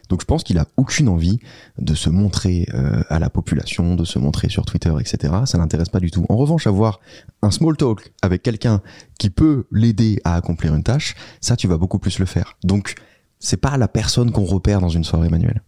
[0.09, 1.39] Donc je pense qu'il a aucune envie
[1.79, 5.35] de se montrer euh, à la population, de se montrer sur Twitter, etc.
[5.45, 6.27] Ça l'intéresse pas du tout.
[6.29, 7.01] En revanche, avoir
[7.43, 8.81] un small talk avec quelqu'un
[9.19, 12.55] qui peut l'aider à accomplir une tâche, ça tu vas beaucoup plus le faire.
[12.65, 12.95] Donc
[13.39, 15.63] c'est pas la personne qu'on repère dans une soirée manuelle.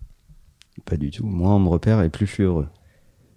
[0.84, 1.24] Pas du tout.
[1.26, 2.68] Moins on me repère et plus je suis heureux.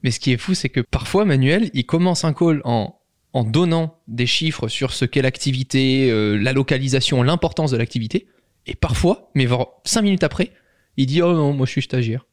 [0.04, 2.96] Mais ce qui est fou, c'est que parfois, Manuel, il commence un call en,
[3.34, 8.28] en donnant des chiffres sur ce qu'est l'activité, euh, la localisation, l'importance de l'activité.
[8.66, 9.48] Et parfois, mais
[9.84, 10.52] cinq minutes après,
[10.98, 12.26] il dit Oh non, moi je suis stagiaire.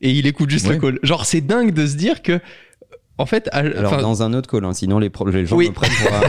[0.00, 0.74] Et il écoute juste Ouais.
[0.74, 0.98] le call.
[1.02, 2.40] Genre, c'est dingue de se dire que,
[3.16, 5.68] en fait, à- Alors dans un autre call, hein, sinon les, les gens Oui.
[5.68, 6.20] me prennent pour un,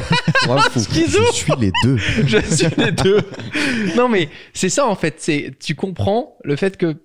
[0.45, 0.79] pour un fou.
[0.79, 1.97] Je suis les deux.
[2.27, 3.19] je suis les deux.
[3.97, 5.15] Non, mais c'est ça en fait.
[5.17, 6.95] C'est tu comprends le fait que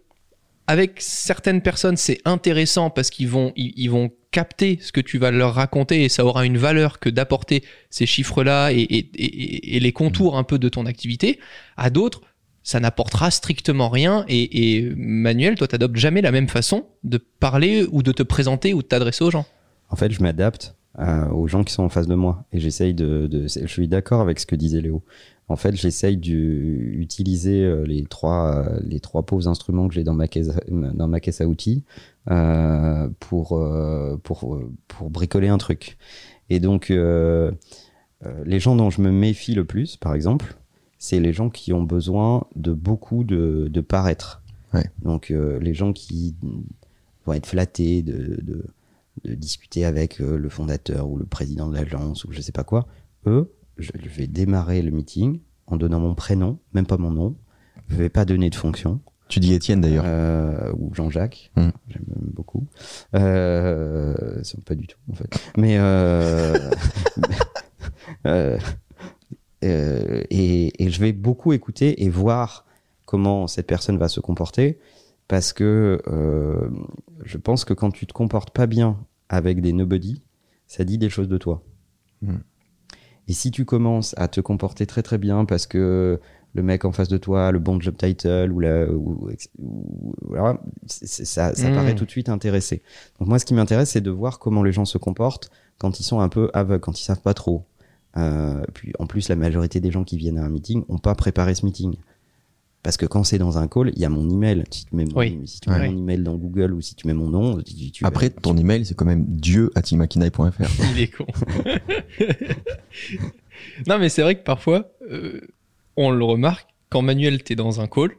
[0.71, 5.33] avec certaines personnes, c'est intéressant parce qu'ils vont ils, vont capter ce que tu vas
[5.33, 10.39] leur raconter et ça aura une valeur que d'apporter ces chiffres-là et, et, les contours
[10.39, 11.41] un peu de ton activité.
[11.77, 12.21] À d'autres,
[12.63, 14.25] ça n'apportera strictement rien.
[14.29, 18.73] Et, et Manuel, toi, t'adoptes jamais la même façon de parler ou de te présenter
[18.73, 19.47] ou de t'adresser aux gens.
[19.89, 22.95] En fait, je m'adapte euh, aux gens qui sont en face de moi et j'essaye
[22.95, 25.03] de, de- Je suis d'accord avec ce que disait Léo.
[25.49, 30.15] En fait, j'essaye d'utiliser euh, les trois euh, les trois pauvres instruments que j'ai dans
[30.15, 31.83] ma caisse dans ma caisse à outils
[32.31, 33.61] euh, pour
[34.23, 35.97] pour pour bricoler un truc.
[36.51, 37.51] Et donc euh,
[38.45, 40.57] les gens dont je me méfie le plus, par exemple,
[40.99, 44.43] c'est les gens qui ont besoin de beaucoup de, de paraître.
[44.75, 44.85] Ouais.
[45.03, 46.35] Donc les gens qui
[47.25, 48.65] vont être flattés de, de,
[49.25, 52.65] de discuter avec euh, le fondateur ou le président de l'agence ou je sais pas
[52.65, 52.87] quoi,
[53.27, 57.37] eux, je, vais démarrer le meeting en donnant mon prénom, même pas mon nom.
[57.89, 59.01] Je vais pas donner de fonction.
[59.29, 60.05] Tu dis Étienne d'ailleurs.
[60.07, 61.69] Euh, ou Jean-Jacques, Mm.
[61.89, 62.05] j'aime
[62.35, 62.67] beaucoup.
[63.15, 65.29] Euh, pas du tout en fait.
[65.57, 65.79] Mais
[68.27, 68.59] euh,
[69.63, 72.65] et, et je vais beaucoup écouter et voir
[73.07, 74.79] comment cette personne va se comporter
[75.29, 76.01] parce que
[77.25, 78.99] je pense que quand tu te comportes pas bien
[79.31, 80.21] avec des nobody,
[80.67, 81.63] ça dit des choses de toi.
[82.21, 82.37] Mm.
[83.29, 86.21] Et si tu commences à te comporter très très bien parce que
[86.53, 90.15] le mec en face de toi, a le bon job title ou la, ou, ou-
[90.23, 91.75] voilà, ça, ça Mm.
[91.75, 92.83] paraît tout de suite intéressé.
[93.21, 96.05] Donc moi, ce qui m'intéresse, c'est de voir comment les gens se comportent quand ils
[96.05, 97.65] sont un peu aveugles, quand ils savent pas trop.
[98.17, 101.15] Euh, puis en plus, la majorité des gens qui viennent à un meeting ont pas
[101.15, 101.95] préparé ce meeting.
[102.83, 104.65] Parce que quand c'est dans un call, il y a mon email.
[104.71, 105.39] Si tu mets mon, Oui.
[105.45, 105.91] si tu mets Ouais.
[105.91, 108.87] mon email dans Google ou si tu mets mon nom, tu, tu- Après, ton email,
[108.87, 111.27] c'est quand même dieu at Il est con.
[113.87, 115.41] non, mais c'est vrai que parfois, euh,
[115.97, 118.11] on le remarque, quand Manuel, t'es dans un call,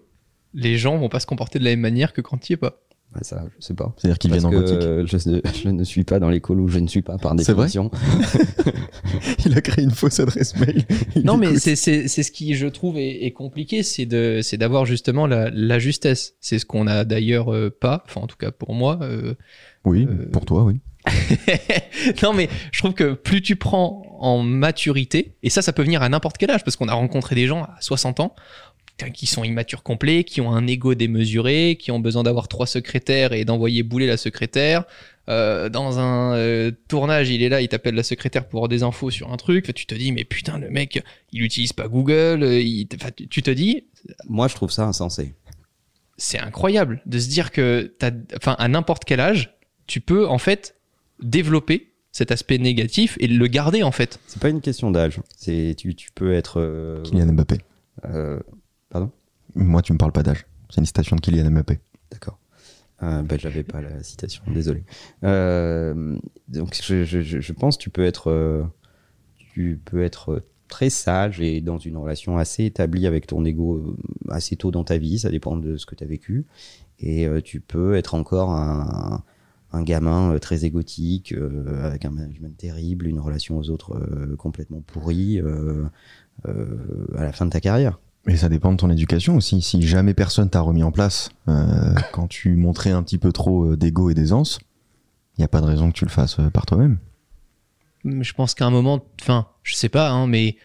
[0.54, 2.80] les gens vont pas se comporter de la même manière que quand tu es pas.
[3.14, 3.94] Bah, ça, je sais pas.
[3.98, 4.56] C'est-à-dire qu'ils viennent en que
[5.04, 5.22] gothique.
[5.24, 7.52] je, ne- je ne suis pas dans calls où je ne suis pas par C'est
[7.52, 7.92] vrai définition.
[9.46, 10.84] Il a créé une fausse adresse mail.
[11.16, 14.40] Il Non, mais c'est c'est c'est ce qui je trouve est, est compliqué, c'est de
[14.42, 16.36] c'est d'avoir justement la, la justesse.
[16.40, 19.00] C'est ce qu'on a d'ailleurs euh, pas, enfin en tout cas pour moi.
[19.02, 19.34] euh,
[19.86, 20.80] Oui, euh, pour toi, oui.
[22.24, 26.04] non, mais je trouve que plus tu prends en maturité, et ça, ça peut venir
[26.04, 28.36] à n'importe quel âge, parce qu'on a rencontré des gens à 60 ans,
[29.10, 33.34] qui sont immatures complets, qui ont un ego démesuré, qui ont besoin d'avoir trois secrétaires
[33.34, 34.84] et d'envoyer bouler la secrétaire.
[35.30, 38.84] Euh, dans un euh, tournage, il est là, il t'appelle la secrétaire pour avoir des
[38.84, 39.74] infos sur un truc.
[39.74, 42.44] Tu te dis, mais putain, le mec, il utilise pas Google.
[42.44, 43.86] euh, il- enfin, tu- tu te dis,
[44.28, 45.34] Moi, je trouve ça insensé.
[46.18, 47.94] c'est incroyable de se dire que,
[48.36, 49.56] enfin, à n'importe quel âge,
[49.88, 50.76] tu peux en fait
[51.22, 54.20] développer cet aspect négatif et le garder en fait.
[54.28, 55.20] C'est pas une question d'âge.
[55.38, 56.60] C'est tu, tu peux être.
[56.60, 57.58] euh, Kylian Mbappé.
[58.06, 58.40] euh,
[58.92, 59.10] pardon.
[59.56, 60.46] Moi, tu me parles pas d'âge.
[60.70, 61.80] C'est une citation de Kylian Mbappé.
[62.12, 62.38] D'accord.
[63.04, 64.84] Euh, bah, j'avais pas la citation, désolé.
[65.24, 68.64] Euh, donc je, je, je je pense que tu peux être euh,
[69.38, 73.98] tu peux être très sage et dans une relation assez établie avec ton ego euh,
[74.30, 76.46] assez tôt dans ta vie, ça dépend de ce que tu as vécu.
[77.00, 79.24] Et tu peux être encore un,
[79.72, 81.34] un gamin très égotique,
[81.84, 84.00] avec un management terrible, une relation aux autres
[84.38, 85.42] complètement pourrie
[86.46, 88.00] à la fin de ta carrière.
[88.28, 89.62] Et ça dépend de ton éducation aussi.
[89.62, 93.66] Si jamais personne t'a remis en place euh, quand tu montrais un petit peu trop
[93.66, 94.60] euh, d'ego et d'aisance,
[95.38, 96.98] il n'y a pas de raison que tu le fasses euh, par toi-même.
[98.04, 100.56] Mais Je pense qu'à un moment, enfin, je sais pas, hein, mais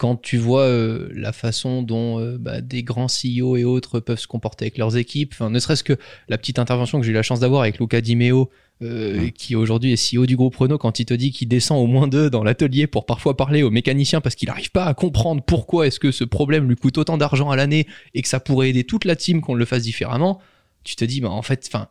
[0.00, 4.18] quand tu vois euh, la façon dont euh, bah, des grands CEO et autres peuvent
[4.18, 7.22] se comporter avec leurs équipes, ne serait-ce que la petite intervention que j'ai eu la
[7.22, 8.50] chance d'avoir avec Luca Di Meo,
[8.82, 11.86] euh, qui aujourd'hui est CEO du groupe Renault, quand il te dit qu'il descend au
[11.86, 15.42] moins deux dans l'atelier pour parfois parler aux mécaniciens parce qu'il n'arrive pas à comprendre
[15.46, 18.70] pourquoi est-ce que ce problème lui coûte autant d'argent à l'année et que ça pourrait
[18.70, 20.40] aider toute la team qu'on le fasse différemment,
[20.84, 21.88] tu te dis, bah, en fait, enfin,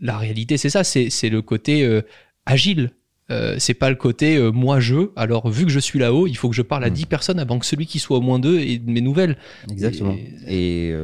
[0.00, 2.02] la réalité c'est ça, c'est c'est le côté euh,
[2.46, 2.92] agile.
[3.30, 6.34] Euh, c'est pas le côté euh, moi je, alors vu que je suis là-haut, il
[6.36, 6.94] faut que je parle à Mm.
[6.94, 9.36] 10 personnes avant que celui qui soit au moins deux ait mes nouvelles.
[9.70, 10.14] Exactement.
[10.48, 10.94] Et- Et,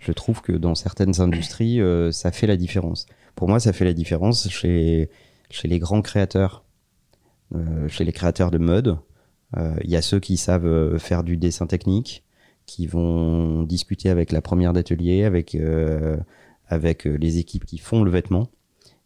[0.00, 1.80] je trouve que dans certaines industries,
[2.12, 3.06] ça fait la différence.
[3.38, 5.10] Pour moi, ça fait la différence chez,
[5.48, 6.64] chez les grands créateurs,
[7.54, 8.98] euh, chez les créateurs de mode.
[9.56, 12.24] Euh, Il y a ceux qui savent euh, faire du dessin technique,
[12.66, 16.16] qui vont discuter avec la première d'atelier, avec, euh,
[16.66, 18.48] avec les équipes qui font le vêtement.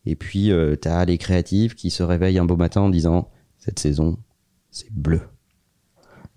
[0.07, 3.79] Et puis, tu as les créatifs qui se réveillent un beau matin en disant Cette
[3.79, 4.17] saison,
[4.71, 5.21] c'est bleu.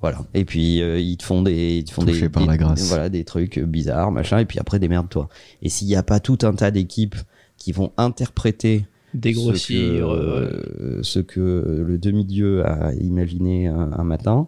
[0.01, 0.19] Voilà.
[0.35, 2.57] Et puis, euh, ils te font des, ils te font des, Touché par des- la
[2.57, 2.89] grâce.
[2.89, 4.37] voilà, des trucs bizarres, machin.
[4.39, 5.29] Et puis après, démerde-toi.
[5.63, 7.15] Et s'il n'y a pas tout un tas d'équipes
[7.57, 9.57] qui vont interpréter Dégrossir.
[9.59, 14.47] ce que, euh, ce que le demi-dieu a imaginé un, un matin,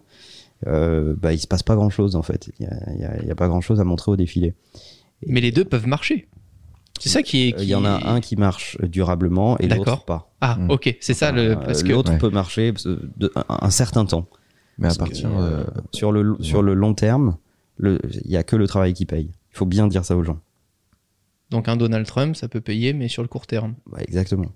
[0.66, 2.50] euh, bah, il se passe pas grand-chose en fait.
[2.60, 4.54] Il y a, pas grand-chose à montrer au défilé.
[5.22, 6.28] Et, Mais les deux peuvent marcher.
[7.00, 7.54] C'est ça qui est.
[7.54, 9.84] euh, Il y en a un qui marche durablement et D'accord.
[9.86, 10.32] l'autre pas.
[10.40, 10.70] Ah, Mm.
[10.70, 11.52] ok, c'est ça le.
[11.52, 12.18] Euh, Parce que L'autre Ouais.
[12.18, 12.72] peut marcher
[13.16, 14.26] de, un, un certain temps.
[14.78, 17.36] Mais à que, partir euh, sur le sur le long terme,
[17.82, 19.30] il y a que le travail qui paye.
[19.52, 20.40] Il faut bien dire ça aux gens.
[21.50, 23.74] Donc un Donald Trump, ça peut payer, mais sur le court terme.
[23.90, 24.46] Bah, exactement.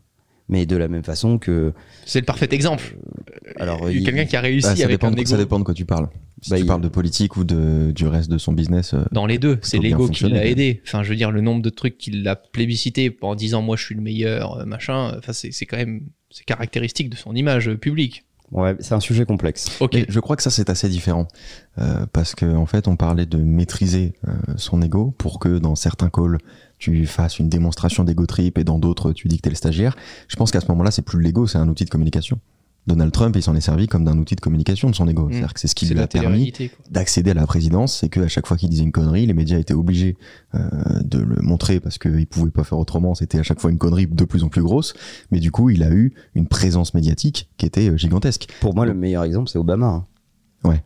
[0.48, 1.72] Mais de la même façon que
[2.05, 2.96] C'est le parfait exemple.
[3.59, 5.24] alors Il y a il- quelqu'un qui a réussi Bah, ça, avec dépend un de,
[5.24, 6.09] ça dépend de quoi tu parles.
[6.42, 9.05] Si Bah, tu il- parles de politique ou de, du reste de son business, euh,
[9.12, 10.83] Dans les deux, c'est l'ego qui l'a aidé.
[10.85, 13.85] Enfin, je veux dire, le nombre de trucs qu'il a plébiscité en disant moi je
[13.85, 15.14] suis le meilleur, euh, machin.
[15.16, 18.24] Enfin, c'est quand même c'est caractéristique de son image euh, publique.
[18.50, 19.68] ouais, c'est un sujet complexe.
[19.81, 19.94] Ok.
[19.94, 21.28] Mais je crois que ça c'est assez différent
[21.78, 25.74] Euh, parce que en fait on parlait de maîtriser euh, son ego pour que dans
[25.76, 26.37] certains calls
[26.83, 29.95] tu fasses une démonstration d'ego trip et dans d'autres tu dis que t'es le stagiaire.
[30.27, 32.40] Je pense qu'à ce moment-là c'est plus l'ego, c'est un outil de communication.
[32.88, 35.27] Donald Trump il s'en est servi comme d'un outil de communication de son ego.
[35.27, 35.31] Mm.
[35.31, 36.53] C'est-à-dire que c'est ce qui lui a permis
[36.90, 39.75] d'accéder à la présidence, c'est qu'à chaque fois qu'il disait une connerie, les médias étaient
[39.75, 40.16] obligés
[40.57, 40.59] euh,
[41.05, 43.14] de le montrer parce qu'ils pouvaient pas faire autrement.
[43.14, 44.92] C'était à chaque fois une connerie de plus en plus grosse,
[45.31, 48.49] mais du coup, il a eu une présence médiatique qui était euh, gigantesque.
[48.61, 49.87] Pour moi, le meilleur exemple, c'est Obama.
[49.87, 50.07] hein.
[50.64, 50.83] Ouais.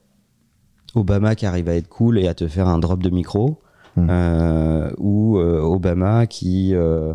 [0.94, 3.62] Obama qui arrive à être cool et à te faire un drop de micro,
[3.96, 4.06] Mm.
[4.11, 7.14] euh, ou euh, Obama qui, euh,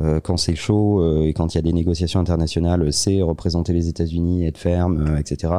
[0.00, 3.72] euh, quand c'est chaud euh, et quand il y a des négociations internationales, sait représenter
[3.72, 5.52] les États-Unis, être ferme, etc.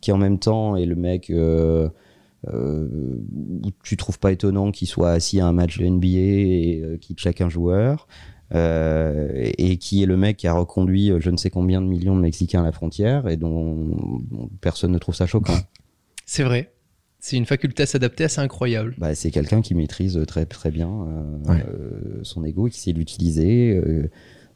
[0.00, 1.88] Qui en même temps est le mec euh,
[2.48, 2.88] euh,
[3.64, 6.96] où tu trouves pas étonnant qu'il soit assis à un match de NBA et euh,
[6.98, 8.06] qu'il check un joueur.
[8.54, 11.86] euh, et, et qui est le mec qui a reconduit je ne sais combien de
[11.88, 13.74] millions de Mexicains à la frontière et dont,
[14.30, 15.56] dont personne ne trouve ça choquant.
[16.26, 16.72] C'est vrai.
[17.28, 18.94] C'est une faculté à s'adapter assez incroyable.
[18.98, 21.64] bah, c'est quelqu'un qui maîtrise très très bien euh, Ouais.
[21.68, 24.08] euh, son ego et qui sait l'utiliser euh,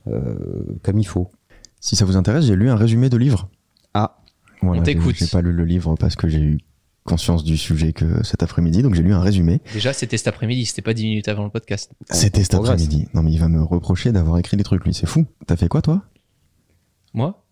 [0.06, 1.33] euh, comme il faut.
[1.80, 3.48] Si ça vous intéresse, j'ai lu un résumé de livre.
[3.92, 4.18] Ah.
[4.62, 5.16] Voilà, On j'ai- t'écoute.
[5.18, 6.59] J'ai pas lu le livre parce que j'ai eu
[7.02, 9.61] conscience du sujet que cet après-midi, donc j'ai lu un résumé.
[9.72, 11.90] Déjà, c'était cet après-midi, c'était pas 10 minutes avant le podcast.
[12.11, 13.09] C'était cet après-midi.
[13.14, 15.26] Non mais il va me reprocher d'avoir écrit des trucs, lui, c'est fou.
[15.44, 16.04] T'as fait quoi toi?
[17.14, 17.42] Moi?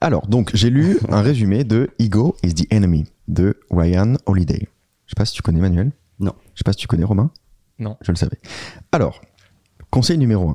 [0.00, 4.68] Alors, donc, j'ai lu un résumé de Ego is the Enemy de Ryan Holiday.
[5.06, 5.92] Je sais pas si tu connais Manuel.
[6.18, 6.34] Non.
[6.54, 7.30] Je sais pas si tu connais Romain.
[7.78, 7.96] Non.
[8.00, 8.40] Je le savais.
[8.92, 9.20] Alors,
[9.90, 10.54] conseil numéro 1.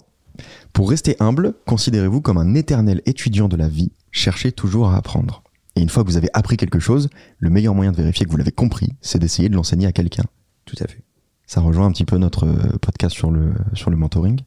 [0.73, 5.43] Pour rester humble, considérez-vous comme un éternel étudiant de la vie, cherchez toujours à apprendre.
[5.75, 7.09] Et une fois que vous avez appris quelque chose,
[7.39, 10.23] le meilleur moyen de vérifier que vous l'avez compris, c'est d'essayer de l'enseigner à quelqu'un.
[10.65, 11.03] Tout à fait.
[11.45, 14.39] Ça rejoint un petit peu notre euh, podcast sur le, sur le mentoring.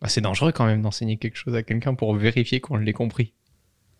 [0.00, 3.32] Ah, c'est dangereux quand même d'enseigner quelque chose à quelqu'un pour vérifier qu'on l'ait compris.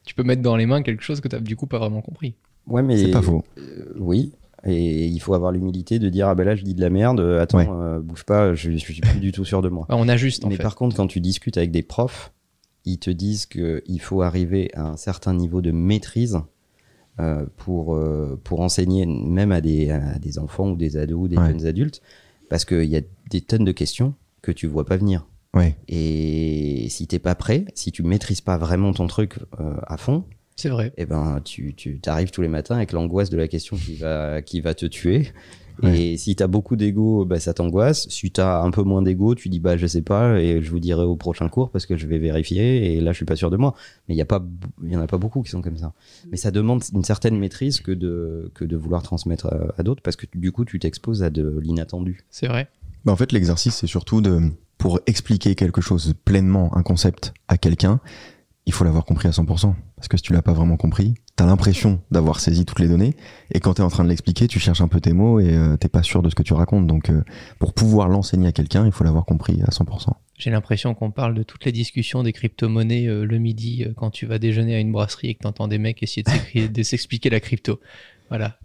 [0.06, 2.34] Tu peux mettre dans les mains quelque chose que tu du coup pas vraiment compris.
[2.66, 3.44] Ouais, mais C'est pas faux.
[3.58, 4.32] euh, oui.
[4.64, 7.20] Et il faut avoir l'humilité de dire ah ben là je dis de la merde.
[7.20, 7.68] euh, Attends, Ouais.
[7.68, 8.54] euh, bouge pas.
[8.54, 9.86] Je, je suis plus du tout sûr de moi.
[9.90, 10.62] On ajuste en Mais fait.
[10.62, 12.32] par contre, quand tu discutes avec des profs,
[12.84, 16.38] ils te disent qu'il faut arriver à un certain niveau de maîtrise
[17.20, 21.28] euh, pour, euh, pour enseigner même à des, à des enfants ou des ados ou
[21.28, 21.48] des Ouais.
[21.48, 22.00] jeunes adultes,
[22.48, 25.26] parce qu'il y a des tonnes de questions que tu vois pas venir.
[25.54, 25.76] Ouais.
[25.88, 30.24] Et si t'es pas prêt, si tu maîtrises pas vraiment ton truc euh, à fond,
[30.56, 30.92] C'est vrai.
[30.96, 34.42] eh ben tu, tu arrives tous les matins avec l'angoisse de la question qui va,
[34.42, 35.32] qui va te tuer.
[35.82, 36.00] Ouais.
[36.00, 38.08] Et si t'as beaucoup d'ego, bah, ça t'angoisse.
[38.08, 40.80] Si t'as un peu moins d'ego, tu dis bah je sais pas et je vous
[40.80, 43.50] dirai au prochain cours parce que je vais vérifier et là je suis pas sûr
[43.50, 43.74] de moi.
[44.08, 44.42] Mais il y a pas,
[44.82, 45.92] il y en a pas beaucoup qui sont comme ça.
[46.30, 50.00] Mais ça demande une certaine maîtrise que de que de vouloir transmettre à, à d'autres
[50.00, 52.24] parce que du coup tu t'exposes à de l'inattendu.
[52.30, 52.68] C'est vrai.
[53.06, 57.56] Bah, en fait, l'exercice, c'est surtout de, pour expliquer quelque chose pleinement, un concept à
[57.56, 58.00] quelqu'un,
[58.66, 59.74] il faut l'avoir compris à 100%.
[59.94, 63.14] Parce que si tu l'as pas vraiment compris, t'as l'impression d'avoir saisi toutes les données,
[63.52, 65.76] et quand t'es en train de l'expliquer, tu cherches un peu tes mots et euh,
[65.76, 66.88] t'es pas sûr de ce que tu racontes.
[66.88, 67.22] Donc, euh,
[67.60, 70.08] pour pouvoir l'enseigner à quelqu'un, il faut l'avoir compris à 100%.
[70.36, 74.26] J'ai l'impression qu'on parle de toutes les discussions des crypto-monnaies euh, le midi quand tu
[74.26, 76.24] vas déjeuner à une brasserie et que t'entends des mecs essayer
[76.68, 77.78] de s'expliquer la crypto.
[78.28, 78.58] Voilà.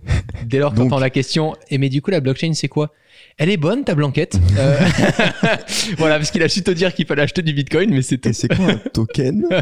[0.46, 2.92] Dès lors que Donc- t'entends la question, et mais du coup la blockchain c'est quoi?
[3.38, 4.40] Elle est bonne ta blanquette?
[4.58, 4.80] Euh,
[5.98, 8.30] Voilà, parce qu'il a su te dire qu'il fallait acheter du bitcoin, mais c'est tout.
[8.30, 9.46] Et c'est quoi un token?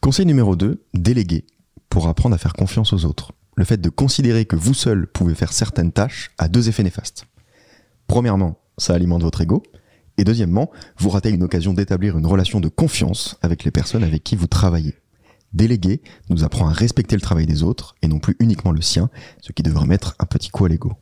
[0.00, 1.44] Conseil numéro 2, déléguer
[1.88, 3.32] pour apprendre à faire confiance aux autres.
[3.56, 7.26] Le fait de considérer que vous seul pouvez faire certaines tâches a deux effets néfastes.
[8.06, 9.62] Premièrement, ça alimente votre ego.
[10.16, 14.24] Et deuxièmement, vous ratez une occasion d'établir une relation de confiance avec les personnes avec
[14.24, 14.94] qui vous travaillez.
[15.52, 19.10] Déléguer nous apprend à respecter le travail des autres et non plus uniquement le sien,
[19.40, 20.92] ce qui devrait mettre un petit coup à l'ego.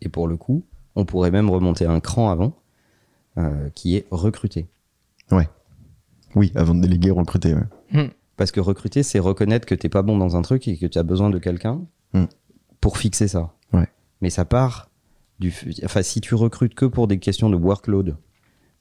[0.00, 0.64] Et pour le coup,
[0.96, 2.56] on pourrait même remonter un cran avant,
[3.36, 4.66] euh, qui est recruter.
[6.34, 7.54] Oui, avant de déléguer, recruter.
[7.54, 8.10] ouais.
[8.36, 10.98] Parce que recruter, c'est reconnaître que t'es pas bon dans un truc et que tu
[10.98, 11.80] as besoin de quelqu'un
[12.14, 12.24] Hmm.
[12.80, 13.52] pour fixer ça.
[13.72, 13.86] Ouais.
[14.22, 14.88] Mais ça part
[15.40, 15.52] du.
[15.84, 18.16] Enfin, si tu recrutes que pour des questions de workload,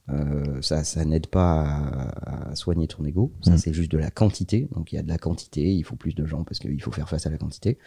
[0.09, 3.31] euh, ça, ça n'aide pas à, à soigner ton ego.
[3.41, 3.57] Ça, Hmm.
[3.57, 4.69] c'est juste de la quantité.
[4.75, 6.91] Donc, il y a de la quantité, il faut plus de gens parce qu'il faut
[6.91, 7.77] faire face à la quantité.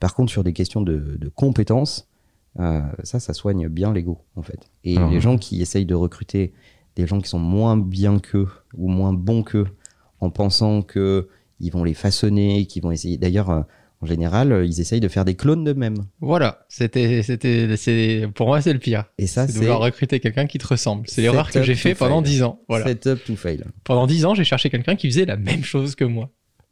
[0.00, 2.08] Par contre, sur des questions de, de compétences,
[2.60, 4.70] euh, ça, ça soigne bien l'ego, en fait.
[4.84, 6.52] Et Alors, les gens qui essayent de recruter
[6.94, 9.66] des gens qui sont moins bien qu'eux ou moins bons qu'eux
[10.20, 11.28] en pensant que
[11.60, 13.16] ils vont les façonner, qu'ils vont essayer.
[13.16, 13.62] D'ailleurs, euh,
[14.04, 16.04] en général, euh, ils essayent de faire des clones d'eux-mêmes.
[16.20, 19.04] Voilà, c'était, c'était, c'est, pour moi c'est le pire.
[19.16, 21.04] Et ça, c'est de c'est vouloir recruter quelqu'un qui te ressemble.
[21.08, 22.32] C'est l'erreur que j'ai fait pendant fail.
[22.32, 22.60] 10 ans.
[22.68, 22.86] Voilà.
[22.86, 23.64] setup to fail.
[23.82, 26.28] Pendant 10 ans, j'ai cherché quelqu'un qui faisait la même chose que moi.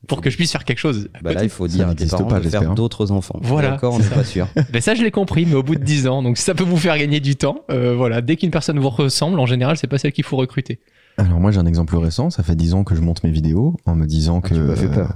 [0.08, 1.08] Pour que je puisse faire quelque chose.
[1.22, 3.38] Bah là, il faut dire à tes parents pas, de faire d'autres enfants.
[3.40, 4.14] Voilà, D'accord, on n'est ça.
[4.16, 4.48] pas sûr.
[4.72, 6.22] Ben ça, je l'ai compris, mais au bout de 10 ans.
[6.22, 8.20] Donc, ça peut vous faire gagner du temps, euh, voilà.
[8.20, 10.80] Dès qu'une personne vous ressemble, en général, c'est pas celle qu'il faut recruter.
[11.18, 13.76] Alors moi j'ai un exemple récent, ça fait 10 ans que je monte mes vidéos
[13.84, 14.54] en me disant Ah, que...
[14.54, 15.14] tu m'as fait peur.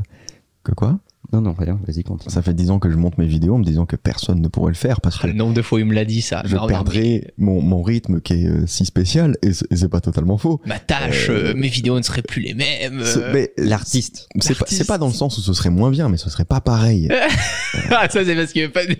[0.62, 0.98] que quoi?
[1.32, 2.32] Non, non, rien, vas-y, continue.
[2.32, 4.48] Ça fait 10 ans que je monte mes vidéos en me disant que personne ne
[4.48, 6.22] pourrait le faire parce Ah, que le nombre de fois où il me l'a dit,
[6.22, 6.42] ça.
[6.44, 10.00] je non, non, perdrais mon, mon rythme qui est euh, si spécial et c'est pas
[10.00, 10.60] totalement faux.
[10.66, 13.00] Ma tâche, Euh, euh, mes vidéos ne seraient plus les mêmes.
[13.04, 13.30] Euh.
[13.34, 14.28] mais, L'artiste.
[14.40, 17.08] c'est pas, dans le sens où ce serait moins bien, mais ce serait pas pareil.
[17.90, 18.86] Ah, ça, c'est parce qu'il pas.
[18.86, 18.96] de-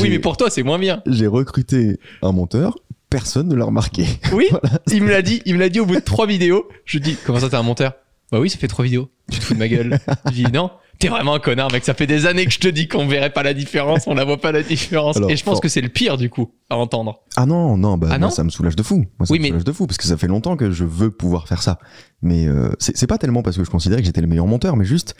[0.00, 1.02] Oui, mais pour toi, c'est moins bien.
[1.06, 2.76] J'ai recruté un monteur,
[3.08, 4.04] personne ne l'a remarqué.
[4.32, 4.46] Oui,
[4.92, 6.68] il me l'a dit, il me l'a dit au bout de trois vidéos.
[6.84, 7.94] Je dis, comment ça, t'es un monteur?
[8.30, 9.08] Bah oui, ça fait trois vidéos.
[9.30, 9.98] Tu te fous de ma gueule.
[10.26, 11.84] Je dis, non, t'es vraiment un connard, mec.
[11.84, 14.24] Ça fait des années que je te dis qu'on verrait pas la différence, on la
[14.24, 15.16] voit pas la différence.
[15.16, 15.60] Alors, Et je pense fort.
[15.60, 17.20] que c'est le pire, du coup, à entendre.
[17.36, 19.06] Ah non, non, bah Ah moi, non ça me soulage de fou.
[19.18, 20.84] Moi, ça Oui, me mais- soulage de fou parce que ça fait longtemps que je
[20.84, 21.78] veux pouvoir faire ça.
[22.22, 24.84] Mais euh, c'est pas tellement parce que je considérais que j'étais le meilleur monteur, mais
[24.84, 25.14] juste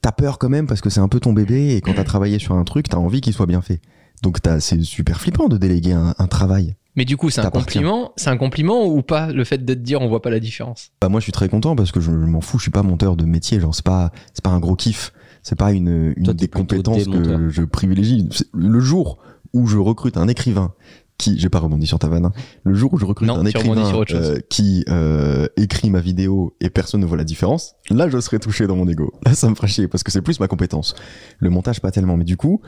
[0.00, 2.38] t'as peur quand même parce que c'est un peu ton bébé et quand t'as travaillé
[2.38, 3.80] sur un truc, t'as envie qu'il soit bien fait.
[4.22, 6.76] Donc t'as- c'est super flippant de déléguer un, un travail.
[6.94, 9.78] Mais du coup, c'est un compliment, c'est un compliment ou pas le fait de te
[9.78, 10.90] dire on voit pas la différence?
[11.00, 12.82] Bah moi je suis très content parce que je, je m'en fous, je suis pas
[12.82, 16.24] monteur de métier, genre c'est pas c'est pas un gros kiff, c'est pas une, une
[16.24, 18.28] Toi, des compétences que je privilégie.
[18.52, 19.18] Le jour
[19.54, 20.74] où je recrute un écrivain
[21.18, 22.32] qui, j'ai pas rebondi sur ta vanne, hein.
[22.64, 26.68] le jour où je recrute Non, un écrivain euh, qui euh, écrit ma vidéo et
[26.68, 29.12] personne ne voit la différence, là je serais touché dans mon ego.
[29.24, 30.94] Là ça me ferait chier parce que c'est plus ma compétence.
[31.38, 32.60] Le montage pas tellement, mais du coup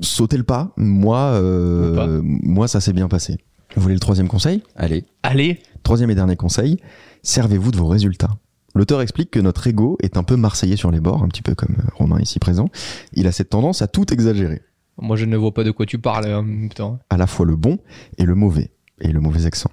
[0.00, 2.06] sauter le pas, moi euh, pas.
[2.22, 3.38] moi ça s'est bien passé.
[3.74, 4.62] Vous voulez le troisième conseil?
[4.76, 5.04] Allez.
[5.22, 6.78] Allez, Troisième et dernier conseil,
[7.22, 8.30] servez-vous de vos résultats.
[8.74, 11.54] L'auteur explique que notre ego est un peu marseillais sur les bords, un petit peu
[11.54, 12.68] comme Romain ici présent.
[13.12, 14.62] Il a cette tendance à tout exagérer,
[15.00, 16.98] moi je ne vois pas de quoi tu parles en même temps.
[17.10, 17.78] à la fois le bon
[18.18, 18.70] et le mauvais,
[19.00, 19.70] et le mauvais accent.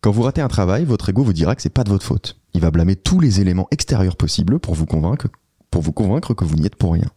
[0.00, 2.38] Quand vous ratez un travail, votre ego vous dira que c'est pas de votre faute.
[2.52, 5.28] Il va blâmer tous les éléments extérieurs possibles pour vous convaincre,
[5.70, 7.10] pour vous convaincre que vous n'y êtes pour rien.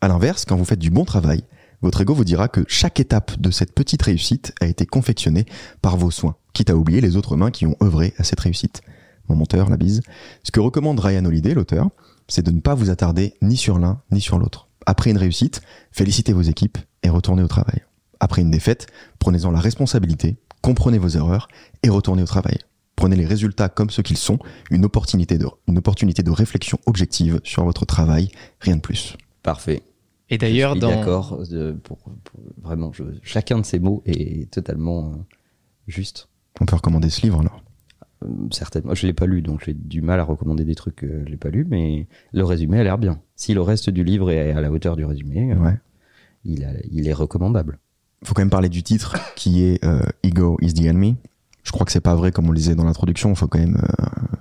[0.00, 1.42] À l'inverse, quand vous faites du bon travail,
[1.82, 5.46] votre ego vous dira que chaque étape de cette petite réussite a été confectionnée
[5.80, 8.82] par vos soins, quitte à oublier les autres mains qui ont œuvré à cette réussite.
[9.28, 10.02] Mon monteur, la bise.
[10.42, 11.88] Ce que recommande Ryan Holiday, l'auteur,
[12.28, 14.68] c'est de ne pas vous attarder ni sur l'un ni sur l'autre.
[14.86, 15.62] Après une réussite,
[15.92, 17.82] félicitez vos équipes et retournez au travail.
[18.18, 18.86] Après une défaite,
[19.18, 21.48] prenez-en la responsabilité, comprenez vos erreurs
[21.82, 22.58] et retournez au travail.
[22.96, 24.38] Prenez les résultats comme ce qu'ils sont,
[24.70, 29.16] une opportunité, de, une opportunité de réflexion objective sur votre travail, rien de plus.
[29.42, 29.82] Parfait.
[30.30, 30.96] Et d'ailleurs, Je suis dans.
[31.00, 31.38] D'accord.
[31.52, 35.16] euh, Pour, pour- vraiment, je- chacun de ces mots est totalement euh,
[35.88, 36.28] juste.
[36.60, 37.62] On peut recommander ce livre alors.
[38.22, 38.94] Euh, certainement.
[38.94, 41.36] Je l'ai pas lu, donc j'ai du mal à recommander des trucs que je l'ai
[41.36, 43.20] pas lu, mais le résumé a l'air bien.
[43.34, 45.78] Si le reste du livre est à la hauteur du résumé, Ouais.
[46.44, 47.78] il, a- il est recommandable.
[48.24, 51.16] faut quand même parler du titre qui est euh, Ego is the enemy.
[51.62, 53.30] Je crois que c'est pas vrai comme on le disait dans l'introduction.
[53.30, 54.36] Il faut quand même euh,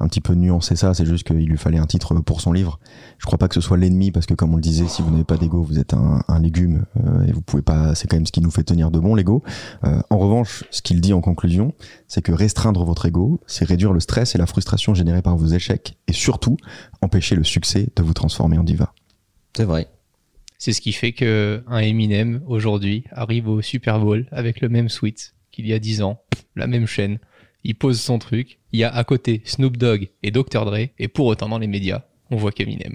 [0.00, 0.94] un petit peu nuancer ça.
[0.94, 2.78] C'est juste qu'il lui fallait un titre pour son livre.
[3.18, 5.10] Je crois pas que ce soit l'ennemi parce que comme on le disait, si vous
[5.10, 7.94] n'avez pas d'ego, vous êtes un, un légume euh, et vous pouvez pas.
[7.94, 9.42] C'est quand même ce qui nous fait tenir de bon l'ego.
[9.84, 11.72] Euh, en revanche, ce qu'il dit en conclusion,
[12.08, 15.46] c'est que restreindre votre ego, c'est réduire le stress et la frustration générés par vos
[15.46, 16.56] échecs et surtout
[17.00, 18.92] empêcher le succès de vous transformer en diva.
[19.56, 19.88] C'est vrai.
[20.58, 24.88] C'est ce qui fait que un Eminem aujourd'hui arrive au Super Bowl avec le même
[24.88, 26.20] suite qu'il y a 10 ans,
[26.56, 27.18] la même chaîne.
[27.64, 28.58] Il pose son truc.
[28.72, 30.64] Il y a à côté Snoop Dogg et Dr.
[30.64, 32.94] Dre, et pour autant dans les médias, on voit qu'Eminem.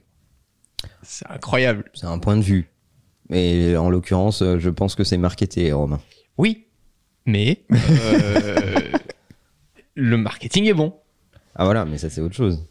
[1.02, 1.86] C'est incroyable.
[1.94, 2.70] C'est un point de vue.
[3.30, 6.00] Mais en l'occurrence, euh, je pense que c'est marketé, Romain.
[6.38, 6.66] Oui,
[7.26, 8.80] mais euh,
[9.96, 10.96] le marketing est bon.
[11.56, 12.66] Ah voilà, mais ça c'est autre chose.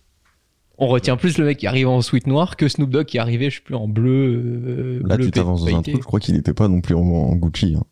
[0.78, 3.51] On retient plus le mec qui arrive en suite noire que Snoop Dogg qui arrivait,
[3.51, 5.01] je sais plus, en bleu.
[5.03, 5.96] euh, Là, bleu tu t'avances dans un truc.
[5.96, 7.74] Je crois qu'il n'était pas non plus en, en Gucci.
[7.76, 7.84] hein.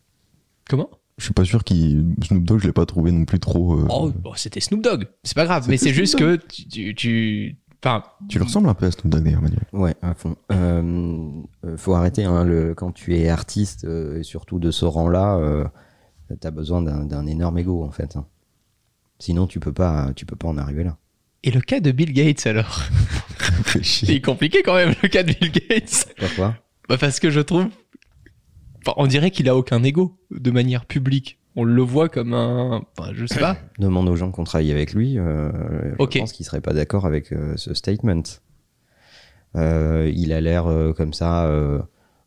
[0.69, 0.89] Comment?
[1.17, 3.79] Je suis pas sûr qu'il Snoop Dogg, je l'ai pas trouvé non plus trop.
[3.79, 5.07] euh, Oh, bon, c'était Snoop Dogg.
[5.23, 8.73] C'est pas grave, mais c'est juste que tu, tu, tu- Enfin, Tu le ressembles un
[8.73, 9.61] peu à Snoop Dogg d'ailleurs, Manuel.
[9.73, 10.35] Ouais, à fond.
[10.51, 11.29] Euh,
[11.65, 15.37] euh, faut arrêter, hein, le, quand tu es artiste, euh, et surtout de ce rang-là,
[15.37, 15.63] euh,
[16.39, 18.15] t'as besoin d'un énorme ego en fait.
[18.15, 18.25] hein.
[19.19, 20.97] Sinon, tu peux pas, tu peux pas en arriver là.
[21.43, 22.81] Et le cas de Bill Gates alors?
[23.83, 26.13] C'est compliqué quand même le cas de Bill Gates.
[26.17, 26.55] Pourquoi?
[26.89, 27.67] Bah parce que je trouve,
[28.97, 31.39] on dirait qu'il a aucun ego de manière publique.
[31.55, 33.57] On le voit comme un, enfin, je sais pas.
[33.79, 35.17] Demande aux gens qu'on travaille avec lui.
[35.17, 35.51] euh,
[35.99, 38.21] je pense qu'ils seraient pas d'accord avec euh, ce statement.
[39.55, 41.49] Euh, il a l'air euh, comme ça,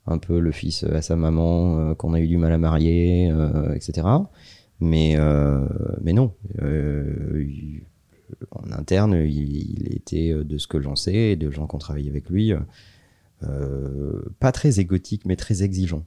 [0.06, 3.32] un peu le fils à sa maman qu'on a eu du mal à marier,
[3.74, 4.06] etc.
[4.80, 5.16] Mais
[6.00, 6.34] mais non.
[6.60, 7.82] Il-
[8.52, 11.78] en interne, il, il était de ce que j'en sais, et de gens qui ont
[11.80, 12.52] travaillé avec lui,
[14.38, 16.04] pas très égotique, mais très exigeant.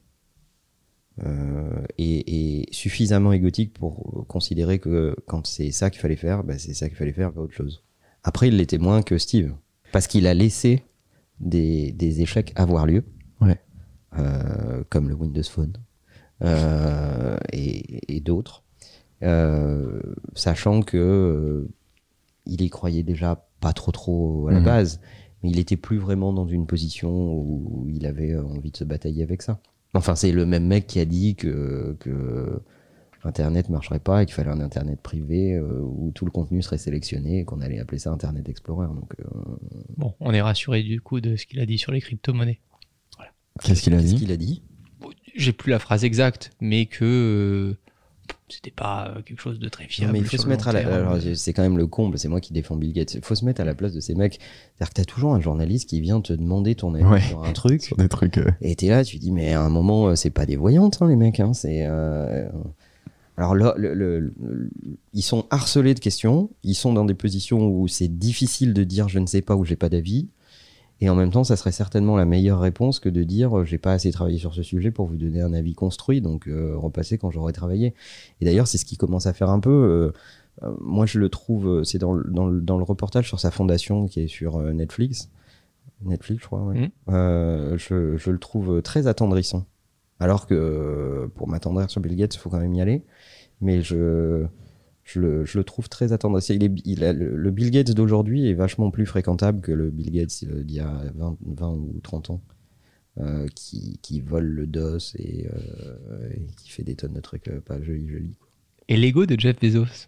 [1.24, 6.58] Euh, et, et suffisamment égotique pour considérer que quand c'est ça qu'il fallait faire, bah,
[6.58, 7.84] c'est ça qu'il fallait faire, pas autre chose.
[8.24, 9.54] Après, il l'était moins que Steve,
[9.92, 10.84] parce qu'il a laissé
[11.40, 13.04] des, des échecs avoir lieu,
[13.42, 13.60] Ouais.
[14.18, 15.74] Euh, comme le Windows Phone
[16.44, 18.64] euh, et, et d'autres,
[20.36, 21.68] sachant que
[22.46, 24.66] il y croyait déjà pas trop trop à la Mhm.
[24.66, 25.00] base,
[25.42, 29.24] mais il était plus vraiment dans une position où il avait envie de se batailler
[29.24, 29.60] avec ça.
[29.94, 32.62] Enfin, c'est le même mec qui a dit que, que
[33.26, 36.78] Internet marcherait pas et qu'il fallait un Internet privé euh, où tout le contenu serait
[36.78, 38.88] sélectionné et qu'on allait appeler ça Internet Explorer.
[38.88, 39.26] Donc, euh,
[39.98, 42.60] Bon, on est rassuré du coup de ce qu'il a dit sur les crypto-monnaies.
[43.64, 47.78] Qu'est-ce qu'il a dit a J'ai plus la phrase exacte, mais que euh,
[48.50, 50.14] c'était pas euh, quelque chose de très Non, fiable.
[50.14, 51.20] mais il faut se mettre à la.
[51.36, 53.16] c'est quand même le comble, c'est moi qui défends Bill Gates.
[53.16, 54.40] Il faut se mettre à la place de ces mecs.
[54.78, 57.22] C'est-à-dire que t'as toujours un journaliste qui vient te demander ton avis Ouais.
[57.22, 57.82] sur un truc.
[57.84, 58.38] Sur des trucs.
[58.38, 61.02] euh, Et t'es là, tu dis, mais à un moment, euh, c'est pas des voyantes,
[61.02, 61.40] hein, les mecs.
[61.40, 61.86] Hein, c'est.
[61.88, 62.48] euh,
[63.38, 64.70] Alors là, le- le- le-
[65.14, 66.50] ils sont harcelés de questions.
[66.64, 69.66] Ils sont dans des positions où c'est difficile de dire je ne sais pas ou
[69.66, 70.28] j'ai pas d'avis.
[71.02, 73.78] Et en même temps, ça serait certainement la meilleure réponse que de dire euh, j'ai
[73.78, 77.18] pas assez travaillé sur ce sujet pour vous donner un avis construit, donc euh, repassez
[77.18, 77.94] quand j'aurai travaillé.
[78.40, 79.70] Et d'ailleurs, c'est ce qui commence à faire un peu.
[79.70, 80.12] euh,
[80.64, 83.52] euh, moi, je le trouve, c'est dans, le- dans, le- dans le reportage sur sa
[83.52, 85.30] fondation qui est sur Netflix.
[86.06, 86.80] Netflix, je crois, ouais.
[86.80, 86.90] Mhm.
[87.10, 89.66] Euh, je, je le trouve très attendrissant.
[90.20, 93.04] Alors que pour m'attendrir sur Bill Gates, il faut quand même y aller.
[93.62, 94.46] Mais je,
[95.04, 96.54] je, le, je le trouve très attendrissant.
[96.54, 99.90] Il est, il a, le, le Bill Gates d'aujourd'hui est vachement plus fréquentable que le
[99.90, 102.42] Bill Gates euh, d'il y a 20, 20 ou 30 ans.
[103.20, 107.48] euh, qui, qui vole le DOS et, euh, et qui fait des tonnes de trucs
[107.48, 108.36] euh, pas jolis, jolis.
[108.90, 110.08] Et l'ego de Jeff Bezos.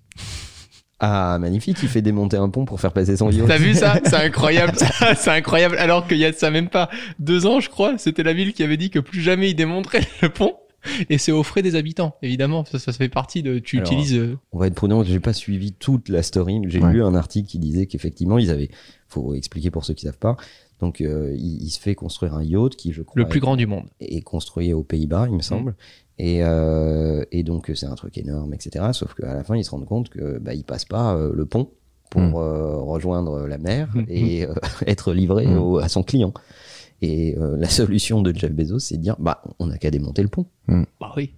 [1.00, 3.48] Ah, magnifique, il fait démonter un pont pour faire passer son yacht.
[3.48, 4.00] T'as vu ça?
[4.06, 4.74] C'est incroyable,
[5.18, 5.76] c'est incroyable.
[5.78, 6.90] Alors qu'il y a ça même pas
[7.20, 10.08] deux ans, je crois, c'était la ville qui avait dit que plus jamais il démonterait
[10.22, 10.56] le pont.
[11.10, 12.66] Et c'est aux frais des habitants, évidemment.
[12.66, 13.60] Ça, ça fait partie de.
[13.60, 14.16] Tu Alors, utilises.
[14.16, 16.62] euh, On va être prudent, j'ai pas suivi toute la story.
[16.68, 16.94] J'ai Ouais.
[16.94, 18.70] lu un article qui disait qu'effectivement, ils avaient,
[19.08, 20.38] faut expliquer pour ceux qui savent pas.
[20.82, 23.42] Donc euh, il, il se fait construire un yacht qui, je crois, Le plus est-
[23.42, 23.86] grand du monde.
[24.02, 25.76] est construit aux Pays-Bas, il me semble.
[26.18, 28.86] Et, euh, et donc c'est un truc énorme, etc.
[28.94, 31.46] Sauf qu'à la fin, ils se rendent compte que bah, il passe pas euh, le
[31.46, 31.70] pont
[32.10, 32.34] pour Mm.
[32.36, 34.04] euh, rejoindre la mer Mm.
[34.10, 34.54] et euh,
[34.88, 36.34] être livré au- à son client.
[37.02, 40.22] Et euh, la solution de Jeff Bezos, c'est de dire bah on n'a qu'à démonter
[40.22, 40.46] le pont.
[40.68, 41.34] Bah oui.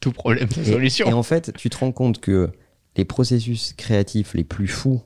[0.00, 1.06] Tout problème, Et- solution.
[1.08, 2.50] Et, en fait, tu te rends compte que
[2.96, 5.00] les processus créatifs les plus fous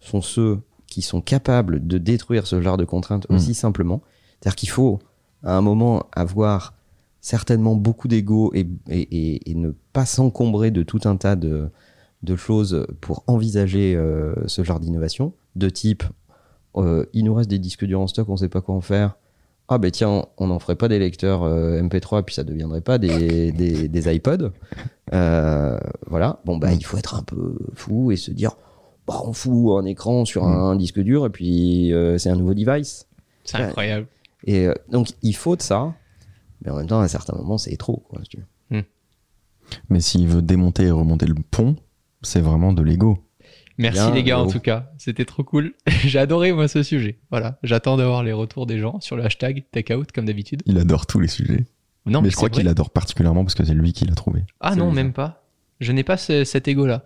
[0.00, 3.34] sont ceux qui sont capables de détruire ce genre de contraintes Mm.
[3.36, 4.02] aussi simplement.
[4.40, 4.98] C'est-à-dire qu'il faut,
[5.42, 6.74] à un moment, avoir
[7.20, 11.70] certainement beaucoup d'ego et, et- et- et ne pas s'encombrer de tout un tas de,
[12.22, 16.04] de choses pour envisager euh, ce genre d'innovation, de type
[16.76, 19.16] euh, il nous reste des disques durs en stock, on sait pas quoi en faire.
[19.68, 22.98] Ah ben tiens, on n'en ferait pas des lecteurs euh, MP3 puis ça deviendrait pas
[22.98, 24.52] des, des, des iPods.
[25.12, 26.40] Euh, voilà.
[26.44, 28.56] Bon bah il faut être un peu fou et se dire
[29.06, 32.54] bah on fout un écran sur un disque dur et puis euh, c'est un nouveau
[32.54, 33.06] device.
[33.44, 33.64] C'est Ouais.
[33.64, 34.06] incroyable.
[34.46, 35.94] Et euh, donc il faut de ça,
[36.62, 38.20] mais en même temps à un certain moment c'est trop quoi.
[38.22, 38.36] si tu
[38.70, 38.82] veux.
[39.88, 41.76] Mais s'il veut démonter et remonter le pont,
[42.20, 43.18] c'est vraiment de l'ego.
[43.76, 44.90] Merci Bien, les gars, en tout cas.
[44.98, 45.74] C'était trop cool.
[46.04, 47.18] J'ai adoré, moi, ce sujet.
[47.30, 47.58] Voilà.
[47.62, 50.62] J'attends d'avoir les retours des gens sur le hashtag takeout, comme d'habitude.
[50.66, 51.64] Il adore tous les sujets.
[52.06, 54.44] Non, mais mais je crois qu'il adore particulièrement parce que c'est lui qui l'a trouvé.
[54.60, 55.44] Ah non, même pas.
[55.80, 57.04] Je n'ai pas ce- cet ego-là.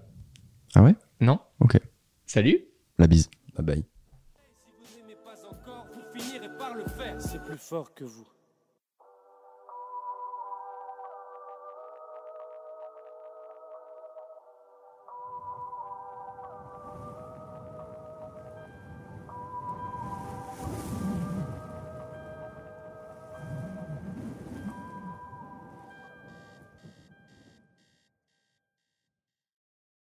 [0.74, 0.94] Ah ouais?
[1.20, 1.78] Non Ok.
[2.26, 2.60] Salut
[2.98, 3.30] La bise.
[3.56, 3.84] Bye bye.
[4.84, 7.14] Si vous n'aimez pas encore, vous finirez par le faire.
[7.18, 8.26] C'est plus fort que vous.